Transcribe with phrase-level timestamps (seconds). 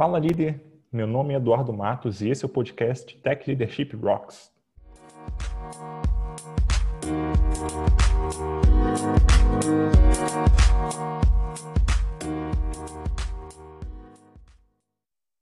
[0.00, 0.58] Fala líder,
[0.90, 4.50] meu nome é Eduardo Matos e esse é o podcast Tech Leadership Rocks.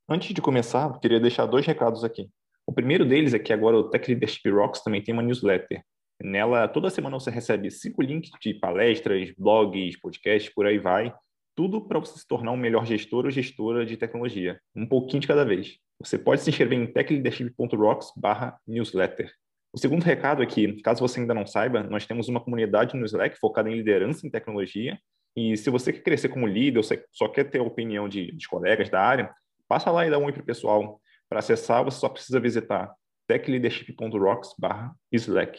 [0.08, 2.28] Antes de começar, eu queria deixar dois recados aqui.
[2.66, 5.84] O primeiro deles é que agora o Tech Leadership Rocks também tem uma newsletter.
[6.20, 11.14] Nela, toda semana você recebe cinco links de palestras, blogs, podcasts, por aí vai,
[11.58, 15.26] tudo para você se tornar um melhor gestor ou gestora de tecnologia, um pouquinho de
[15.26, 15.76] cada vez.
[15.98, 19.32] Você pode se inscrever em techleadership.rocks/newsletter.
[19.72, 23.04] O segundo recado é que, caso você ainda não saiba, nós temos uma comunidade no
[23.04, 24.96] Slack focada em liderança em tecnologia.
[25.34, 28.46] E se você quer crescer como líder ou só quer ter a opinião de, de
[28.46, 29.34] colegas da área,
[29.66, 31.00] passa lá e dá um oi para o pessoal.
[31.28, 32.94] Para acessar, você só precisa visitar
[33.26, 35.58] techleadership.rocks/slack.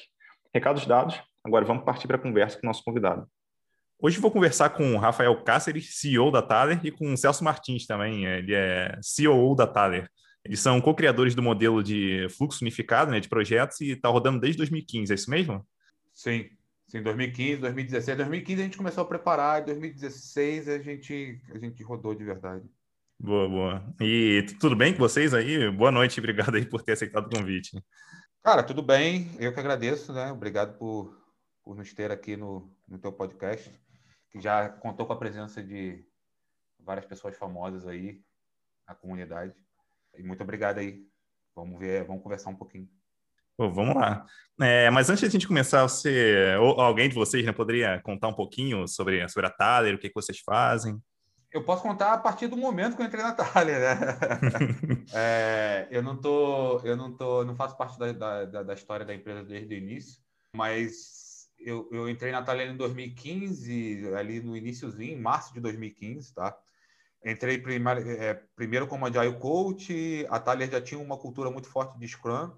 [0.55, 3.27] Recados dados, agora vamos partir para a conversa com o nosso convidado.
[4.01, 7.85] Hoje vou conversar com o Rafael Cáceres, CEO da Thaler, e com o Celso Martins
[7.85, 10.09] também, ele é CEO da Thaler.
[10.41, 14.59] Eles são co-criadores do modelo de fluxo unificado né, de projetos e está rodando desde
[14.59, 15.67] 2015, é isso mesmo?
[16.13, 16.45] Sim,
[16.87, 18.17] sim, 2015, 2016.
[18.19, 22.63] 2015 a gente começou a preparar, em 2016 a gente, a gente rodou de verdade.
[23.19, 23.95] Boa, boa.
[23.99, 25.69] E tudo bem com vocês aí?
[25.69, 27.83] Boa noite, obrigado aí por ter aceitado o convite.
[28.41, 30.31] Cara, tudo bem, eu que agradeço, né?
[30.31, 31.21] Obrigado por,
[31.65, 33.69] por nos ter aqui no, no teu podcast
[34.31, 36.05] que já contou com a presença de
[36.79, 38.21] várias pessoas famosas aí
[38.87, 39.53] na comunidade.
[40.17, 41.05] E muito obrigado aí.
[41.55, 42.89] Vamos ver, vamos conversar um pouquinho.
[43.57, 44.25] Pô, vamos lá.
[44.61, 48.29] É, mas antes de a gente começar, você, ou alguém de vocês né, poderia contar
[48.29, 50.97] um pouquinho sobre, sobre a Thaler, o que, que vocês fazem?
[51.51, 53.97] Eu posso contar a partir do momento que eu entrei na Thaler, né?
[55.13, 59.13] é, eu não tô, eu não tô, não faço parte da, da, da história da
[59.13, 60.21] empresa desde o início,
[60.55, 61.18] mas
[61.59, 66.57] eu, eu entrei na Thalia em 2015, ali no iníciozinho, em março de 2015, tá?
[67.25, 71.99] Entrei primeiro, é, primeiro como Agile Coach, a Thalia já tinha uma cultura muito forte
[71.99, 72.51] de Scrum,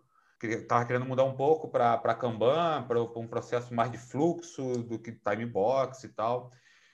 [0.43, 5.11] estava querendo mudar um pouco para Kanban, para um processo mais de fluxo do que
[5.11, 6.52] time box e tal.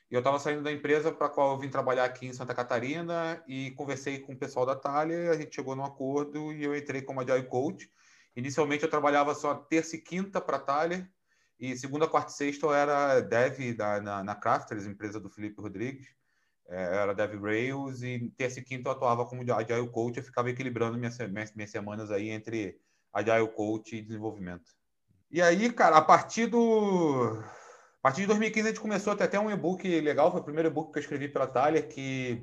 [0.10, 2.56] E eu estava saindo da empresa para a qual eu vim trabalhar aqui em Santa
[2.56, 6.76] Catarina e conversei com o pessoal da Thalia, a gente chegou num acordo e eu
[6.76, 7.90] entrei como Agile Coach.
[8.36, 11.10] Inicialmente eu trabalhava só terça e quinta para a Thalia,
[11.60, 15.60] e segunda, quarta e sexta eu era dev da, na, na Crafters, empresa do Felipe
[15.60, 16.08] Rodrigues.
[16.70, 20.18] É, era dev Rails e terça e quinta eu atuava como Agile Coach.
[20.18, 22.80] Eu ficava equilibrando minhas, minhas, minhas semanas aí entre
[23.12, 24.72] Agile Coach e desenvolvimento.
[25.32, 27.42] E aí, cara, a partir do...
[28.00, 30.32] A partir de 2015 a gente começou a ter até um e-book legal.
[30.32, 32.42] Foi o primeiro e-book que eu escrevi pela Thaler, que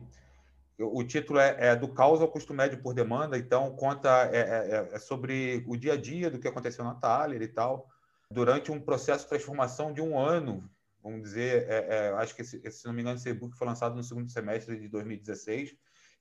[0.77, 4.89] o título é, é, do caos ao custo médio por demanda, então conta é, é,
[4.93, 7.89] é, sobre o dia a dia do que aconteceu na Thaler e tal
[8.34, 10.69] durante um processo de transformação de um ano,
[11.00, 13.95] vamos dizer, é, é, acho que, esse, se não me engano, esse e-book foi lançado
[13.95, 15.75] no segundo semestre de 2016.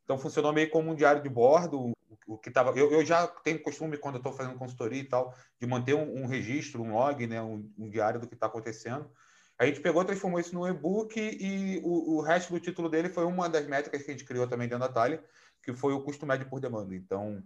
[0.03, 1.91] Então, funcionou meio como um diário de bordo,
[2.27, 2.77] o, que estava...
[2.77, 6.27] Eu, eu, já tenho costume, quando estou fazendo consultoria e tal, de manter um, um
[6.27, 9.09] registro, um log, né, um, um diário do que está acontecendo.
[9.57, 13.25] A gente pegou, transformou isso no e-book e o, o, resto do título dele foi
[13.25, 15.23] uma das métricas que a gente criou também dentro da Thalia,
[15.63, 16.93] que foi o custo médio por demanda.
[16.93, 17.41] Então,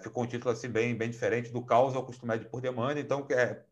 [0.00, 2.98] ficou um título assim bem, bem diferente do caos ao custo médio por demanda.
[2.98, 3.62] Então, é,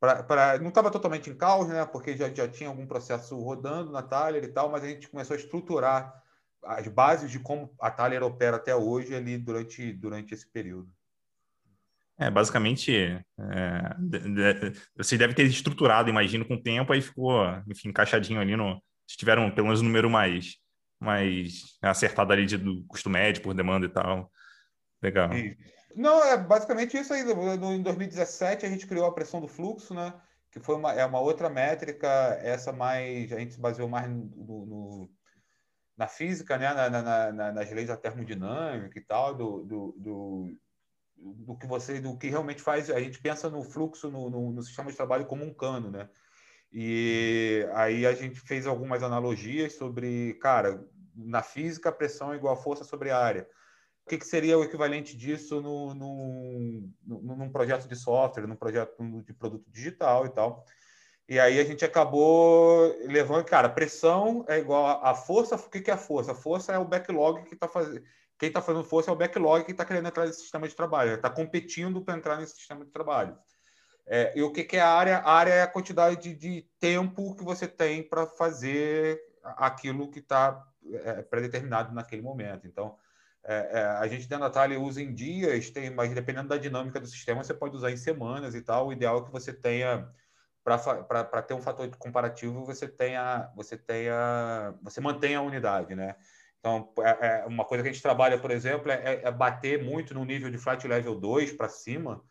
[0.00, 1.84] Pra, pra, não estava totalmente em caos, né?
[1.84, 5.34] Porque já, já tinha algum processo rodando na Thaler e tal, mas a gente começou
[5.34, 6.22] a estruturar
[6.62, 10.88] as bases de como a Thaler opera até hoje ali durante, durante esse período.
[12.20, 13.24] É, basicamente, é,
[14.96, 18.82] você deve ter estruturado, imagino, com o tempo, aí ficou, enfim, encaixadinho ali no.
[19.06, 20.56] Se tiveram pelo menos um número mais,
[21.00, 24.30] mais acertado ali de, do custo médio por demanda e tal.
[25.00, 25.30] Legal.
[25.94, 27.24] Não, é basicamente isso aí.
[27.24, 30.14] No, em 2017 a gente criou a pressão do fluxo, né?
[30.50, 32.08] Que foi uma, é uma outra métrica,
[32.42, 33.32] essa mais.
[33.32, 35.10] A gente se baseou mais no, no
[35.96, 36.72] na física, né?
[36.72, 40.56] Na, na, na, nas leis da termodinâmica e tal, do, do, do,
[41.16, 42.90] do, que você, do que realmente faz.
[42.90, 46.08] A gente pensa no fluxo, no, no, no sistema de trabalho como um cano, né?
[46.72, 52.58] E aí a gente fez algumas analogias sobre, cara, na física, pressão é igual a
[52.58, 53.48] força sobre a área
[54.08, 58.56] o que, que seria o equivalente disso no, no, no, num projeto de software, num
[58.56, 60.64] projeto de produto digital e tal.
[61.28, 65.56] E aí a gente acabou levando, cara, pressão é igual a, força.
[65.56, 66.32] O que, que é a força?
[66.32, 68.02] A força é o backlog que está fazendo.
[68.38, 71.14] Quem está fazendo força é o backlog que está querendo entrar nesse sistema de trabalho,
[71.14, 73.36] está competindo para entrar nesse sistema de trabalho.
[74.06, 75.18] É, e o que, que é a área?
[75.18, 80.20] A área é a quantidade de, de tempo que você tem para fazer aquilo que
[80.20, 82.66] está é, predeterminado naquele momento.
[82.66, 82.96] Então,
[83.44, 87.06] é, é, a gente da Thalia usa em dias, tem, mas dependendo da dinâmica do
[87.06, 88.88] sistema, você pode usar em semanas e tal.
[88.88, 90.08] O ideal é que você tenha,
[90.62, 96.16] para ter um fator comparativo, você tenha, você tenha, você mantenha a unidade, né?
[96.58, 100.12] Então, é, é uma coisa que a gente trabalha, por exemplo, é, é bater muito
[100.12, 102.22] no nível de flight level 2 para cima,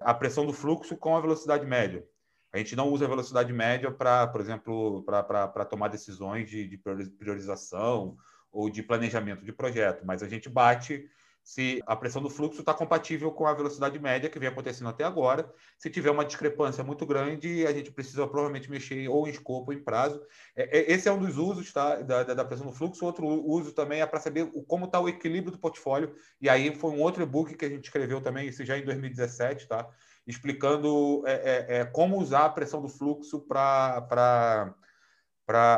[0.00, 2.04] a pressão do fluxo com a velocidade média.
[2.52, 6.78] A gente não usa a velocidade média para, por exemplo, para tomar decisões de, de
[6.78, 8.16] priorização
[8.52, 11.08] ou de planejamento de projeto, mas a gente bate
[11.46, 15.04] se a pressão do fluxo está compatível com a velocidade média que vem acontecendo até
[15.04, 15.48] agora.
[15.78, 19.76] Se tiver uma discrepância muito grande, a gente precisa provavelmente mexer ou em escopo ou
[19.78, 20.20] em prazo.
[20.56, 23.04] É, é, esse é um dos usos tá, da, da pressão do fluxo.
[23.04, 26.16] Outro uso também é para saber como está o equilíbrio do portfólio.
[26.40, 29.68] E aí foi um outro e-book que a gente escreveu também, isso já em 2017,
[29.68, 29.88] tá?
[30.26, 34.74] explicando é, é, é, como usar a pressão do fluxo para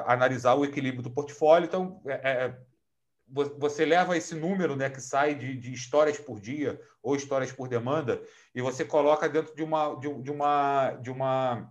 [0.07, 1.67] analisar o equilíbrio do portfólio.
[1.67, 2.59] Então, é, é
[3.31, 7.69] você leva esse número né, que sai de, de, histórias por dia ou histórias por
[7.69, 8.23] demanda
[8.55, 11.71] e você coloca dentro de uma, de, de uma, de uma,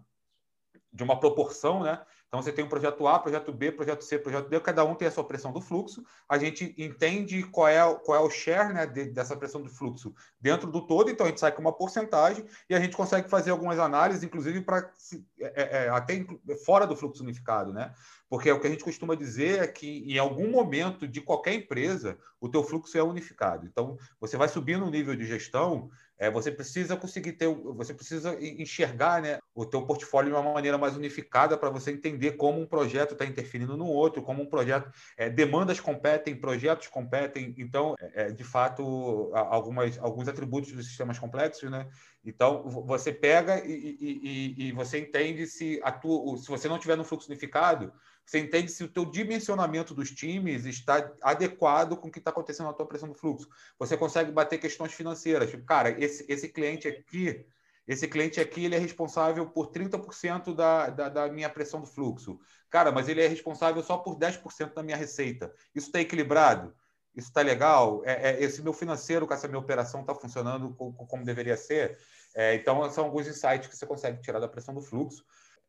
[0.94, 2.00] de uma proporção, né?
[2.28, 5.08] Então, você tem um projeto A, projeto B, projeto C, projeto D, cada um tem
[5.08, 6.04] a sua pressão do fluxo.
[6.28, 10.14] A gente entende qual é, qual é o share né, de, dessa pressão do fluxo
[10.40, 13.52] dentro do todo, então a gente sai com uma porcentagem e a gente consegue fazer
[13.52, 14.92] algumas análises, inclusive para
[15.40, 16.26] é, é, é, até
[16.66, 17.94] fora do fluxo unificado, né?
[18.30, 22.18] Porque o que a gente costuma dizer é que em algum momento de qualquer empresa,
[22.42, 23.66] o teu fluxo é unificado.
[23.66, 28.38] Então, você vai subindo o nível de gestão, é, você precisa conseguir ter, você precisa
[28.42, 32.66] enxergar né, o teu portfólio de uma maneira mais unificada para você entender como um
[32.66, 37.54] projeto está interferindo no outro, como um projeto, é, demandas competem, projetos competem.
[37.58, 41.88] Então, é, é de fato, algumas, alguns atributos dos sistemas complexos, né?
[42.26, 46.80] Então, você pega e, e, e, e você entende se, a tua, se você não
[46.80, 47.94] tiver no fluxo unificado,
[48.28, 52.66] você entende se o teu dimensionamento dos times está adequado com o que está acontecendo
[52.66, 53.48] na tua pressão do fluxo.
[53.80, 55.50] Você consegue bater questões financeiras.
[55.50, 57.46] Tipo, cara, esse, esse cliente aqui,
[57.88, 62.38] esse cliente aqui, ele é responsável por 30% da, da, da minha pressão do fluxo.
[62.70, 65.54] Cara, mas ele é responsável só por 10% da minha receita.
[65.74, 66.76] Isso está equilibrado?
[67.16, 68.02] Isso está legal?
[68.04, 71.98] É, é, esse meu financeiro com essa minha operação está funcionando como, como deveria ser?
[72.36, 75.24] É, então, são alguns insights que você consegue tirar da pressão do fluxo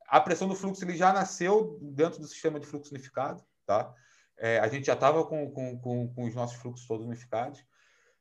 [0.08, 3.94] a pressão do fluxo ele já nasceu dentro do sistema de fluxo unificado, tá?
[4.38, 7.64] É, a gente já estava com, com, com, com, os nossos fluxos todos unificados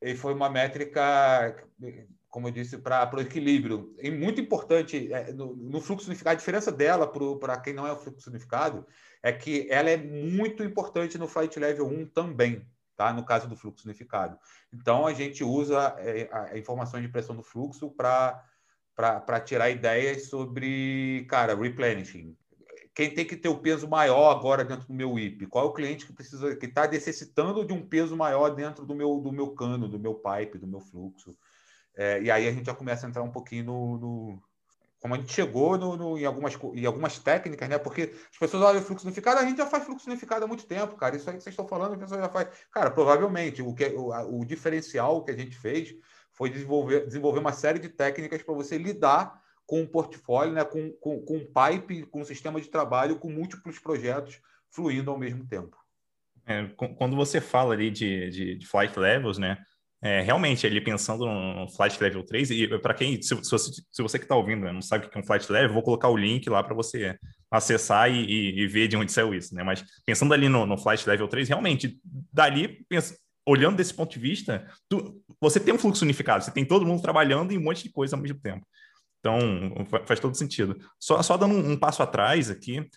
[0.02, 1.64] e foi uma métrica,
[2.28, 3.96] como eu disse, para o equilíbrio.
[4.00, 7.92] E muito importante é, no, no, fluxo unificado, a diferença dela para quem não é
[7.92, 8.86] o fluxo unificado
[9.24, 13.14] é que ela é muito importante no Flight Level 1 também, tá?
[13.14, 14.38] no caso do fluxo unificado.
[14.74, 18.44] Então, a gente usa é, a informação de pressão do fluxo para
[18.98, 22.36] para tirar ideias sobre, cara, replenishing.
[22.96, 25.46] Quem tem que ter o peso maior agora dentro do meu IP?
[25.46, 28.96] Qual é o cliente que precisa, que está necessitando de um peso maior dentro do
[28.96, 31.38] meu, do meu cano, do meu pipe, do meu fluxo?
[31.96, 34.44] É, e aí a gente já começa a entrar um pouquinho no, no
[35.00, 37.78] como a gente chegou no, no, em, algumas, em algumas técnicas, né?
[37.78, 40.66] Porque as pessoas olham o fluxo unificado, a gente já faz fluxo unificado há muito
[40.66, 41.16] tempo, cara.
[41.16, 42.50] Isso aí que vocês estão falando, a pessoa já faz.
[42.72, 45.94] Cara, provavelmente o, que, o, o diferencial que a gente fez
[46.38, 50.92] foi desenvolver, desenvolver uma série de técnicas para você lidar com um portfólio, né, com,
[50.94, 54.40] com, com pipe, com um sistema de trabalho, com múltiplos projetos
[54.70, 55.76] fluindo ao mesmo tempo.
[56.46, 56.66] É,
[56.98, 59.58] quando você fala ali de, de, de flight levels, né,
[60.02, 64.02] é, realmente, ele pensando no Flight Level 3, e para quem, se, se, você, se
[64.02, 66.08] você que está ouvindo né, não sabe o que é um Flight Level, vou colocar
[66.08, 67.18] o link lá para você
[67.50, 69.64] acessar e, e, e, ver de onde saiu isso, né?
[69.64, 72.00] Mas pensando ali no, no Flight Level 3, realmente,
[72.32, 73.18] dali, pensa,
[73.48, 77.02] olhando desse ponto de vista, tu, você tem um fluxo unificado, você tem todo mundo
[77.02, 78.66] trabalhando em um monte de coisa ao mesmo tempo.
[79.20, 79.40] Então,
[80.06, 80.78] faz todo sentido.
[81.00, 82.88] Só, só dando um, passo atrás aqui,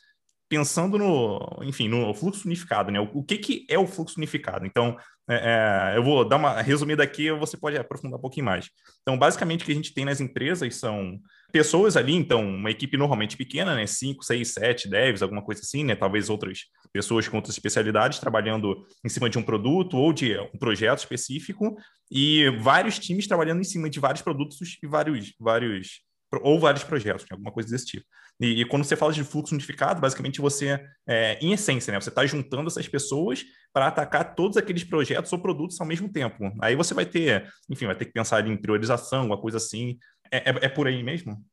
[0.48, 3.00] pensando no, enfim, no fluxo unificado, né?
[3.00, 4.66] O, o que, que é o fluxo unificado?
[4.66, 4.96] Então,
[5.30, 8.68] é, é, eu vou dar uma resumida aqui, você pode aprofundar um pouquinho mais.
[9.02, 11.20] Então, basicamente, o que a gente tem nas empresas são
[11.52, 13.86] pessoas ali, então, uma equipe normalmente pequena, né?
[13.86, 15.94] Cinco, seis, sete devs, alguma coisa assim, né?
[15.94, 20.58] Talvez outras pessoas com outras especialidades trabalhando em cima de um produto ou de um
[20.58, 21.76] projeto específico,
[22.10, 26.00] e vários times trabalhando em cima de vários produtos e vários, vários
[26.38, 28.06] ou vários projetos, né, alguma coisa desse tipo.
[28.40, 32.08] E, e, quando você fala de fluxo unificado, basicamente você, é, em essência, né, você
[32.08, 36.52] está juntando essas pessoas para atacar todos aqueles projetos ou produtos ao mesmo tempo.
[36.60, 39.98] Aí você vai ter, enfim, vai ter que pensar em priorização, uma coisa assim.
[40.30, 41.44] É, é, é por aí mesmo?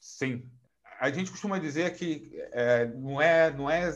[0.00, 0.48] Sim.
[1.00, 3.92] A gente costuma dizer que é, não é, não é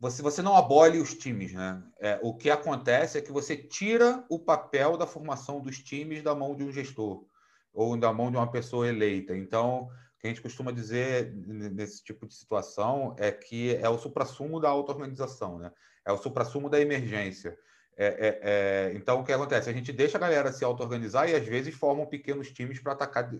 [0.00, 1.80] você, você não abole os times, né?
[2.00, 6.34] É, o que acontece é que você tira o papel da formação dos times da
[6.34, 7.24] mão de um gestor
[7.72, 9.36] ou da mão de uma pessoa eleita.
[9.36, 13.98] Então, o que a gente costuma dizer nesse tipo de situação é que é o
[13.98, 15.72] suprassumo da auto-organização, né?
[16.04, 17.56] é o suprassumo da emergência.
[17.96, 18.92] É, é, é...
[18.94, 19.68] Então, o que acontece?
[19.68, 23.30] A gente deixa a galera se auto-organizar e, às vezes, formam pequenos times para atacar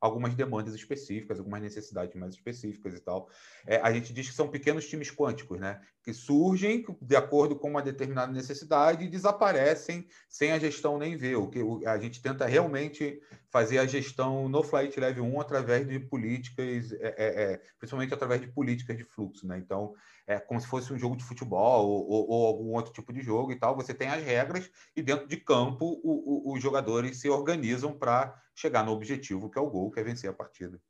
[0.00, 3.30] algumas demandas específicas, algumas necessidades mais específicas e tal.
[3.66, 5.80] É, a gente diz que são pequenos times quânticos, né?
[6.02, 11.36] Que surgem de acordo com uma determinada necessidade e desaparecem sem a gestão nem ver.
[11.36, 13.18] O que a gente tenta realmente
[13.54, 18.40] fazer a gestão no Flight Level 1 através de políticas, é, é, é, principalmente através
[18.40, 19.56] de políticas de fluxo, né?
[19.58, 19.94] Então,
[20.26, 23.22] é como se fosse um jogo de futebol ou, ou, ou algum outro tipo de
[23.22, 23.76] jogo e tal.
[23.76, 28.36] Você tem as regras e dentro de campo o, o, os jogadores se organizam para
[28.56, 30.80] chegar no objetivo que é o gol, que é vencer a partida.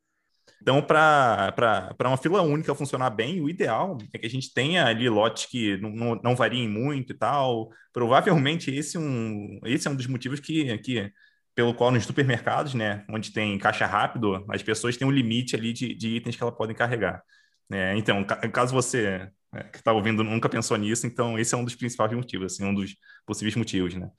[0.63, 5.07] Então, para uma fila única funcionar bem, o ideal é que a gente tenha ali
[5.07, 7.69] lotes que não, não, não variem muito e tal.
[7.93, 11.13] Provavelmente esse, é um, esse é um dos motivos que, que
[11.55, 15.73] pelo qual nos supermercados, né, onde tem caixa rápido, as pessoas têm um limite ali
[15.73, 17.23] de, de itens que elas podem carregar.
[17.71, 21.65] É, então, caso você é, que está ouvindo nunca pensou nisso, então esse é um
[21.65, 24.11] dos principais motivos, assim, um dos possíveis motivos, né?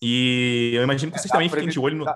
[0.00, 2.06] E eu imagino que vocês é, também fiquem de olho no...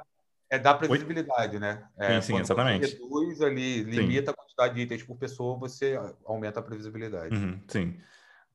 [0.49, 1.61] É dar previsibilidade, Oi?
[1.61, 1.85] né?
[1.99, 2.87] É, sim, sim exatamente.
[2.87, 4.31] Você reduz ali, limita sim.
[4.31, 7.35] a quantidade de itens por pessoa, você aumenta a previsibilidade.
[7.35, 7.97] Uhum, sim.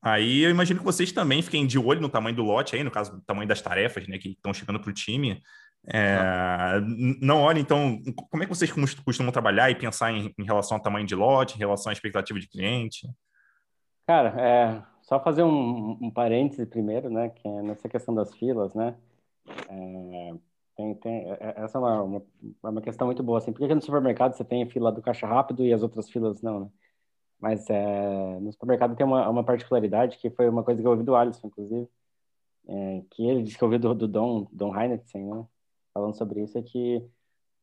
[0.02, 2.92] Aí eu imagino que vocês também fiquem de olho no tamanho do lote aí, no
[2.92, 5.42] caso, do tamanho das tarefas, né, que estão chegando para o time.
[5.88, 6.80] É,
[7.22, 8.02] não olha, então,
[8.32, 8.72] como é que vocês
[9.04, 12.40] costumam trabalhar e pensar em, em, relação ao tamanho de lote, em relação à expectativa
[12.40, 13.08] de cliente?
[14.08, 18.74] Cara, é, só fazer um, um parêntese primeiro, né, que é nessa questão das filas,
[18.74, 18.96] né,
[19.70, 20.34] é,
[20.76, 22.26] tem, tem, é, é, essa é uma, uma,
[22.64, 25.02] é uma, questão muito boa, assim, por que no supermercado você tem a fila do
[25.02, 26.70] caixa rápido e as outras filas não, né?
[27.38, 27.68] Mas
[28.42, 31.48] no supermercado tem uma, uma particularidade que foi uma coisa que eu ouvi do Alisson,
[31.48, 31.88] inclusive,
[33.12, 35.46] que ele disse que ouviu do, do Dom, Dom Heineken, né?
[35.96, 37.02] Falando sobre isso é que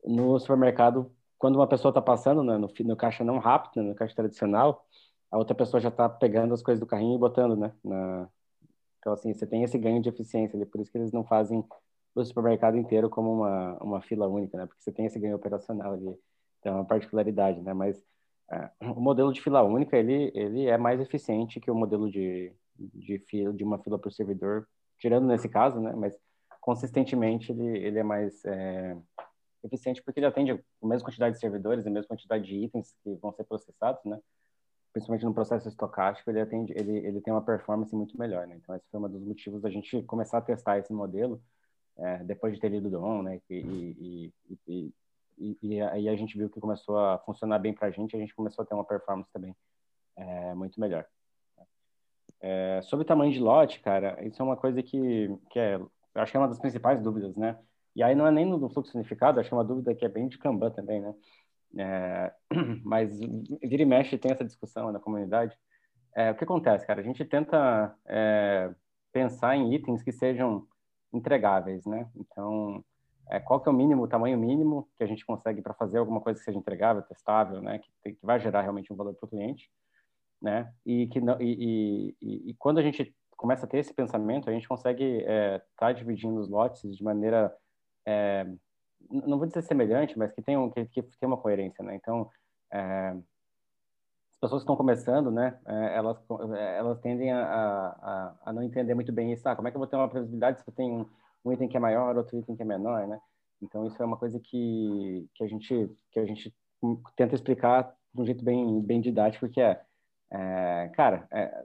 [0.02, 3.94] no supermercado, quando uma pessoa está passando né, no, no, caixa não rápido, né, no
[3.94, 4.86] caixa tradicional,
[5.30, 7.72] a outra pessoa já está pegando as coisas do carrinho e botando, né?
[7.84, 8.28] Na...
[8.98, 11.64] Então, assim, você tem esse ganho de eficiência ali, por isso que eles não fazem
[12.14, 14.66] o supermercado inteiro como uma, uma fila única, né?
[14.66, 16.14] Porque você tem esse ganho operacional ali,
[16.58, 17.74] então é uma particularidade, né?
[17.74, 18.02] Mas
[18.50, 22.52] é, o modelo de fila única, ele, ele é mais eficiente que o modelo de,
[22.78, 25.92] de, fila, de uma fila por servidor, tirando nesse caso, né?
[25.96, 26.16] Mas
[26.62, 28.96] consistentemente ele, ele é mais é,
[29.64, 33.14] eficiente porque ele atende a mesma quantidade de servidores, a mesma quantidade de itens que
[33.16, 34.18] vão ser processados, né?
[34.92, 38.56] Principalmente no processo estocástico, ele atende, ele, ele tem uma performance muito melhor, né?
[38.56, 41.42] Então esse foi um dos motivos da gente começar a testar esse modelo
[41.98, 43.40] é, depois de ter lido Dom, né?
[43.50, 44.32] E,
[44.68, 44.92] e,
[45.36, 48.20] e, e, aí a gente viu que começou a funcionar bem para a gente, a
[48.20, 49.54] gente começou a ter uma performance também
[50.16, 51.04] é, muito melhor.
[52.40, 55.80] É, sobre tamanho de lote, cara, isso é uma coisa que, que é
[56.14, 57.58] eu acho que é uma das principais dúvidas, né?
[57.94, 60.08] E aí não é nem no fluxo unificado, acho que é uma dúvida que é
[60.08, 61.14] bem de Kanban também, né?
[61.78, 62.32] É,
[62.84, 65.56] mas vira e mexe tem essa discussão na comunidade.
[66.14, 67.00] É, o que acontece, cara?
[67.00, 68.70] A gente tenta é,
[69.12, 70.66] pensar em itens que sejam
[71.12, 72.08] entregáveis, né?
[72.16, 72.84] Então,
[73.30, 75.98] é, qual que é o mínimo, o tamanho mínimo que a gente consegue para fazer
[75.98, 77.78] alguma coisa que seja entregável, testável, né?
[77.78, 79.70] Que, que vai gerar realmente um valor para o cliente,
[80.40, 80.72] né?
[80.84, 84.52] E que não, e, e, e, quando a gente começa a ter esse pensamento, a
[84.52, 87.52] gente consegue estar é, tá dividindo os lotes de maneira,
[88.06, 88.46] é,
[89.10, 91.96] não vou dizer semelhante, mas que tem, um, que, que tem uma coerência, né?
[91.96, 92.30] Então,
[92.72, 93.16] é,
[94.30, 96.16] as pessoas que estão começando, né, é, elas,
[96.76, 99.48] elas tendem a, a, a, não entender muito bem isso.
[99.48, 101.06] Ah, como é que eu vou ter uma previsibilidade se eu tenho um,
[101.44, 103.20] um item que é maior, outro item que é menor, né?
[103.60, 106.54] Então, isso é uma coisa que, que, a, gente, que a gente
[107.16, 109.80] tenta explicar de um jeito bem, bem didático, que é
[110.34, 111.62] é, cara, é,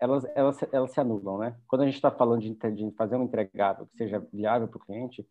[0.00, 1.54] elas, elas, elas se anulam, né?
[1.66, 4.80] Quando a gente está falando de, de, fazer um entregável que seja viável para o
[4.80, 5.28] cliente,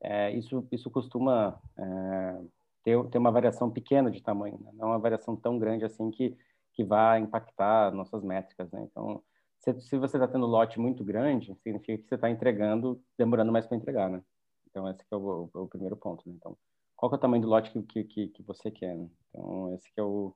[0.00, 2.40] é, isso, isso costuma é,
[2.84, 4.70] ter, ter uma variação pequena de tamanho, né?
[4.74, 6.36] não uma variação tão grande assim que,
[6.72, 8.86] que vai impactar nossas métricas, né?
[8.88, 9.20] Então,
[9.58, 13.66] se, se você está tendo lote muito grande, significa que você está entregando, demorando mais
[13.66, 14.22] para entregar, né?
[14.70, 16.34] Então, esse é o, o, primeiro ponto, né?
[16.38, 16.56] Então,
[16.94, 19.08] qual é o tamanho do lote que, que, que você quer, né?
[19.30, 20.32] Então, esse é o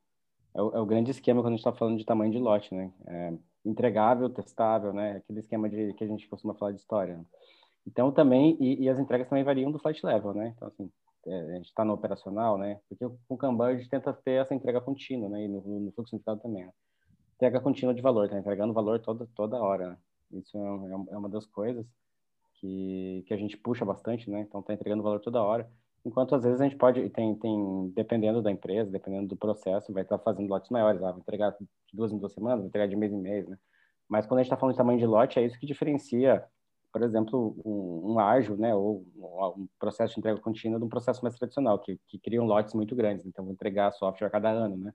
[0.55, 2.75] é o, é o grande esquema quando a gente está falando de tamanho de lote,
[2.75, 2.93] né?
[3.07, 3.33] É,
[3.65, 5.17] entregável, testável, né?
[5.17, 7.17] Aquele esquema de, que a gente costuma falar de história.
[7.17, 7.25] Né?
[7.87, 10.55] Então, também, e, e, as entregas também variam do flight level, né?
[10.57, 10.91] Então, assim,
[11.27, 12.81] é, a gente está no operacional, né?
[12.89, 15.45] Porque com o Kanban a gente tenta ter essa entrega contínua, né?
[15.45, 16.73] E no, no fluxo unificado também, né?
[17.35, 19.99] Entrega contínua de valor, tá entregando valor toda, toda hora, né?
[20.33, 21.87] Isso é, é, é uma das coisas
[22.55, 24.41] que, que a gente puxa bastante, né?
[24.41, 25.71] Então, tá entregando valor toda hora.
[26.05, 30.03] Enquanto às vezes a gente pode, tem, tem dependendo da empresa, dependendo do processo, vai
[30.03, 32.97] estar fazendo lotes maiores, ah, vai entregar de duas em duas semanas, vai entregar de
[32.97, 33.57] mês em mês, né?
[34.07, 36.45] Mas quando a gente está falando de tamanho de lote, é isso que diferencia,
[36.93, 39.03] por exemplo, um, um ágil, né, ou
[39.57, 42.95] um processo de entrega contínua de um processo mais tradicional, que, que criam lotes muito
[42.95, 44.93] grandes, então vou entregar software a cada ano, né?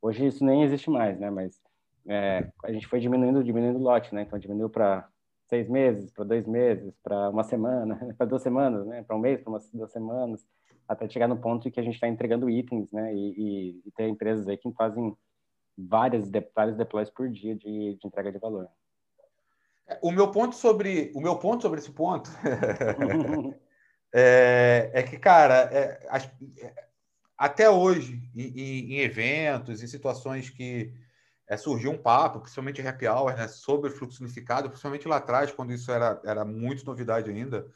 [0.00, 1.28] Hoje isso nem existe mais, né?
[1.30, 1.60] Mas
[2.08, 4.22] é, a gente foi diminuindo, diminuindo o lote, né?
[4.22, 5.06] Então diminuiu para
[5.48, 9.02] seis meses, para dois meses, para uma semana, para duas semanas, né?
[9.02, 10.46] Para um mês, para umas duas semanas,
[10.86, 13.14] até chegar no ponto em que a gente está entregando itens, né?
[13.14, 15.16] E, e, e, tem empresas aí que fazem
[15.76, 18.68] várias, vários deploys por dia de, de entrega de valor.
[19.86, 22.30] É, o meu ponto sobre o meu ponto sobre esse ponto
[24.12, 26.30] é, é, que, cara, é, as,
[27.36, 30.92] até hoje, em, em, eventos, em situações que
[31.48, 35.72] é, surgiu um papo, principalmente happy hour, né, sobre fluxo unificado, principalmente lá atrás, quando
[35.72, 37.66] isso era, era muito novidade ainda,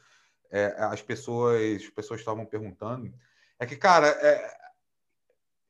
[0.51, 3.13] é, as pessoas as pessoas estavam perguntando,
[3.59, 4.63] é que, cara, é,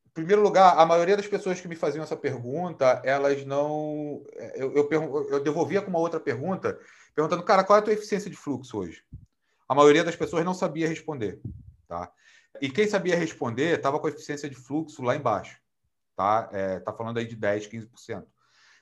[0.06, 4.23] em primeiro lugar, a maioria das pessoas que me faziam essa pergunta, elas não.
[4.35, 6.78] É, eu, eu, eu devolvia com uma outra pergunta,
[7.14, 9.02] perguntando, cara, qual é a tua eficiência de fluxo hoje?
[9.68, 11.40] A maioria das pessoas não sabia responder.
[11.88, 12.12] Tá?
[12.61, 15.62] E quem sabia responder estava com a eficiência de fluxo lá embaixo.
[16.16, 16.49] Tá?
[16.52, 18.25] É, tá falando aí de 10%, 15%.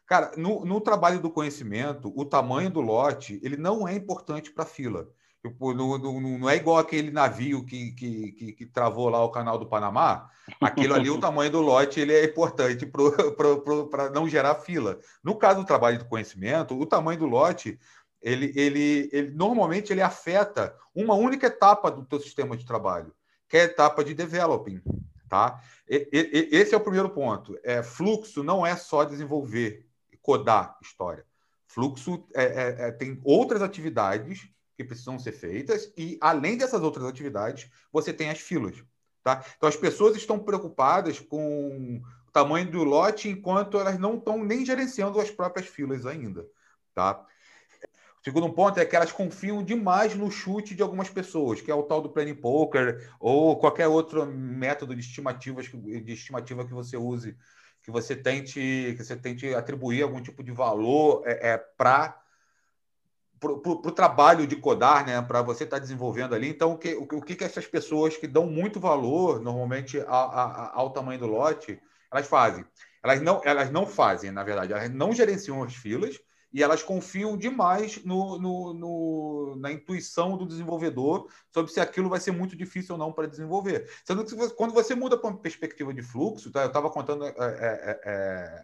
[0.06, 4.64] Cara, no, no trabalho do conhecimento, o tamanho do lote ele não é importante para
[4.64, 5.08] a fila.
[5.42, 9.30] Tipo, no, no, não é igual aquele navio que, que, que, que, travou lá o
[9.30, 10.28] canal do Panamá.
[10.60, 14.98] Aquilo ali, o tamanho do lote, ele é importante para não gerar fila.
[15.24, 17.78] No caso do trabalho do conhecimento, o tamanho do lote,
[18.20, 23.14] ele, ele, ele normalmente ele afeta uma única etapa do teu sistema de trabalho,
[23.48, 24.82] que é a etapa de developing.
[25.30, 25.62] Tá?
[25.88, 27.56] E, e, esse é o primeiro ponto.
[27.62, 29.86] É, fluxo não é só desenvolver,
[30.20, 31.24] codar história.
[31.68, 37.04] Fluxo é, é, é tem outras atividades que precisam ser feitas, e além dessas outras
[37.04, 38.82] atividades, você tem as filas.
[39.22, 39.44] Tá?
[39.56, 44.66] Então, as pessoas estão preocupadas com o tamanho do lote, enquanto elas não estão nem
[44.66, 46.44] gerenciando as próprias filas ainda.
[46.92, 47.24] Tá?
[48.22, 51.82] Segundo ponto é que elas confiam demais no chute de algumas pessoas, que é o
[51.82, 57.34] tal do planning poker ou qualquer outro método de estimativas de estimativa que você use,
[57.82, 62.20] que você tente que você tente atribuir algum tipo de valor é, é para
[63.42, 66.50] o trabalho de codar, né, para você estar tá desenvolvendo ali.
[66.50, 70.72] Então, o que, o, o que essas pessoas que dão muito valor, normalmente, a, a,
[70.74, 71.80] ao tamanho do lote,
[72.12, 72.66] elas fazem?
[73.02, 76.20] Elas não, elas não fazem, na verdade, elas não gerenciam as filas
[76.52, 82.18] e elas confiam demais no, no, no, na intuição do desenvolvedor sobre se aquilo vai
[82.18, 83.88] ser muito difícil ou não para desenvolver.
[84.04, 86.62] Sendo que quando você muda para uma perspectiva de fluxo, tá?
[86.62, 87.24] eu estava contando.
[87.24, 88.62] É, é, é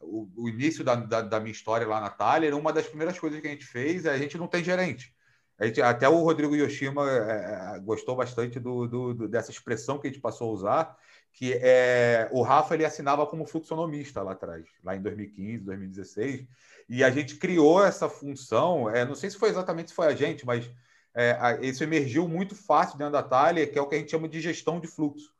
[0.00, 3.40] o, o início da, da, da, minha história lá na Thaler, uma das primeiras coisas
[3.40, 5.14] que a gente fez é a gente não tem gerente.
[5.60, 10.08] Gente, até o Rodrigo Yoshima é, é, gostou bastante do, do, do, dessa expressão que
[10.08, 10.96] a gente passou a usar,
[11.32, 16.46] que é o Rafa ele assinava como fluxonomista lá atrás, lá em 2015, 2016,
[16.88, 18.88] e a gente criou essa função.
[18.90, 20.70] É, não sei se foi exatamente se foi a gente, mas
[21.14, 24.10] é, a, isso emergiu muito fácil dentro da Thaler, que é o que a gente
[24.10, 25.32] chama de gestão de fluxo.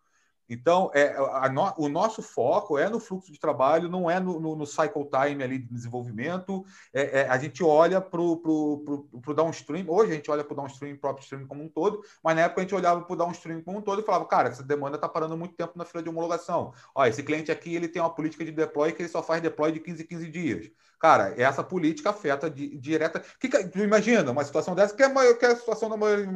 [0.53, 1.15] Então, é,
[1.49, 5.09] no, o nosso foco é no fluxo de trabalho, não é no, no, no cycle
[5.09, 6.65] time ali de desenvolvimento.
[6.93, 10.97] É, é, a gente olha para o downstream, hoje a gente olha para o downstream,
[10.97, 13.79] próprio stream como um todo, mas na época a gente olhava para o downstream como
[13.79, 16.75] um todo e falava, cara, essa demanda está parando muito tempo na fila de homologação.
[16.95, 19.73] Ó, esse cliente aqui ele tem uma política de deploy que ele só faz deploy
[19.73, 20.71] de 15 em 15 dias.
[21.03, 23.21] Cara, essa política afeta de, direta.
[23.41, 23.51] Que,
[23.83, 26.27] imagina uma situação dessa, que é, maior, que é a situação da maioria,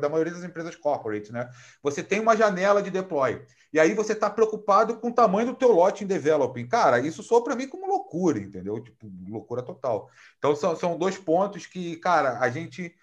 [0.00, 1.48] da maioria das empresas corporate, né?
[1.80, 3.40] Você tem uma janela de deploy.
[3.72, 6.66] E aí você está preocupado com o tamanho do teu lote em developing.
[6.66, 8.82] Cara, isso soa para mim como loucura, entendeu?
[8.82, 10.10] Tipo, loucura total.
[10.38, 12.96] Então, são, são dois pontos que, cara, a gente...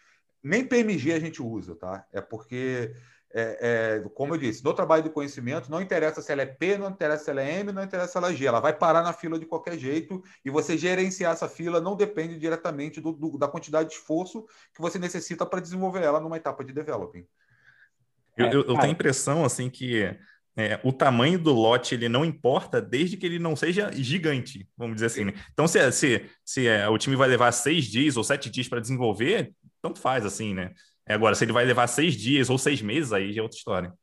[0.43, 2.05] Nem PMG a gente usa, tá?
[2.11, 2.93] É porque
[3.35, 3.57] é,
[4.03, 6.89] é, como eu disse, no trabalho do conhecimento, não interessa se ela é P, não
[6.89, 8.45] interessa se ela é M, não interessa se ela é G.
[8.45, 12.37] Ela vai parar na fila de qualquer jeito e você gerenciar essa fila não depende
[12.37, 16.63] diretamente do, do, da quantidade de esforço que você necessita para desenvolver ela numa etapa
[16.63, 17.25] de developing.
[18.37, 20.15] Eu, eu, eu tenho a impressão assim que
[20.55, 24.95] é, o tamanho do lote ele não importa desde que ele não seja gigante, vamos
[24.95, 25.25] dizer assim.
[25.25, 25.33] Né?
[25.51, 28.79] Então, se, se, se é, o time vai levar seis dias ou sete dias para
[28.79, 30.71] desenvolver, tanto faz assim, né?
[31.05, 33.57] É, agora, se ele vai levar seis dias ou seis meses, aí já é outra
[33.57, 33.93] história.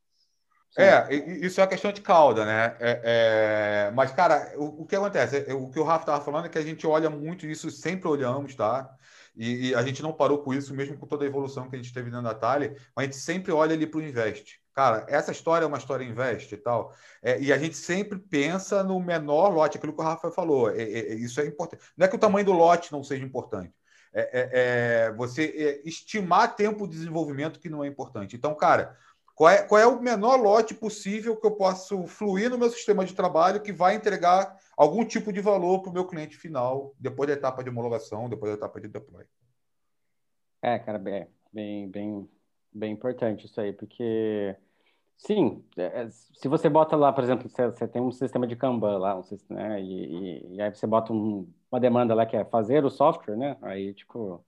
[0.79, 1.13] É,
[1.45, 2.77] isso é uma questão de cauda, né?
[2.79, 3.91] É, é...
[3.93, 5.45] Mas, cara, o, o, que acontece?
[5.49, 8.09] É, o que o Rafa estava falando é que a gente olha muito isso, sempre
[8.09, 8.89] olhamos, tá?
[9.37, 11.79] E, e, a gente não parou com isso, mesmo com toda a evolução que a
[11.79, 14.61] gente teve dentro da Thalia, mas a gente sempre olha ali para o invest.
[14.73, 16.95] Cara, essa história é uma história invest e tal.
[17.23, 20.71] É, e a gente sempre pensa no menor lote, aquilo que o Rafa falou.
[20.71, 21.83] É, é, isso é importante.
[21.97, 23.73] Não é que o tamanho do lote não seja importante,
[24.13, 28.37] é, é, é, você é, estimar tempo de desenvolvimento que não é importante.
[28.37, 28.97] Então, cara,
[29.35, 33.05] qual é, qual é o menor lote possível que eu posso fluir no meu sistema
[33.05, 37.29] de trabalho que vai entregar algum tipo de valor para o meu cliente final depois
[37.29, 39.25] da etapa de homologação, depois da etapa de deploy?
[40.61, 42.31] É, cara, bem, bem, bem,
[42.73, 44.57] bem importante isso aí, porque
[45.17, 49.19] Sim, é, se você bota lá, por exemplo, você, tem um sistema de Kanban lá,
[49.19, 52.85] um né, e, e, e, aí você bota um uma demanda lá que é fazer
[52.85, 53.57] o software, né?
[53.63, 54.45] Aí, tipo.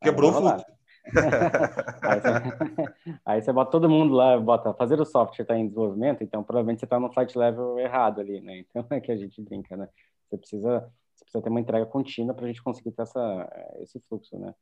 [0.00, 0.64] Quebrou o fluxo.
[2.02, 2.28] aí, você,
[3.26, 6.78] aí, você, bota todo mundo lá, bota fazer o software está em desenvolvimento, então provavelmente
[6.78, 8.58] você está no flight level errado ali, né?
[8.58, 9.88] Então é que a gente brinca, né?
[10.28, 14.00] Você precisa, você precisa ter uma entrega contínua para a gente conseguir ter essa, esse
[14.08, 14.54] fluxo, né?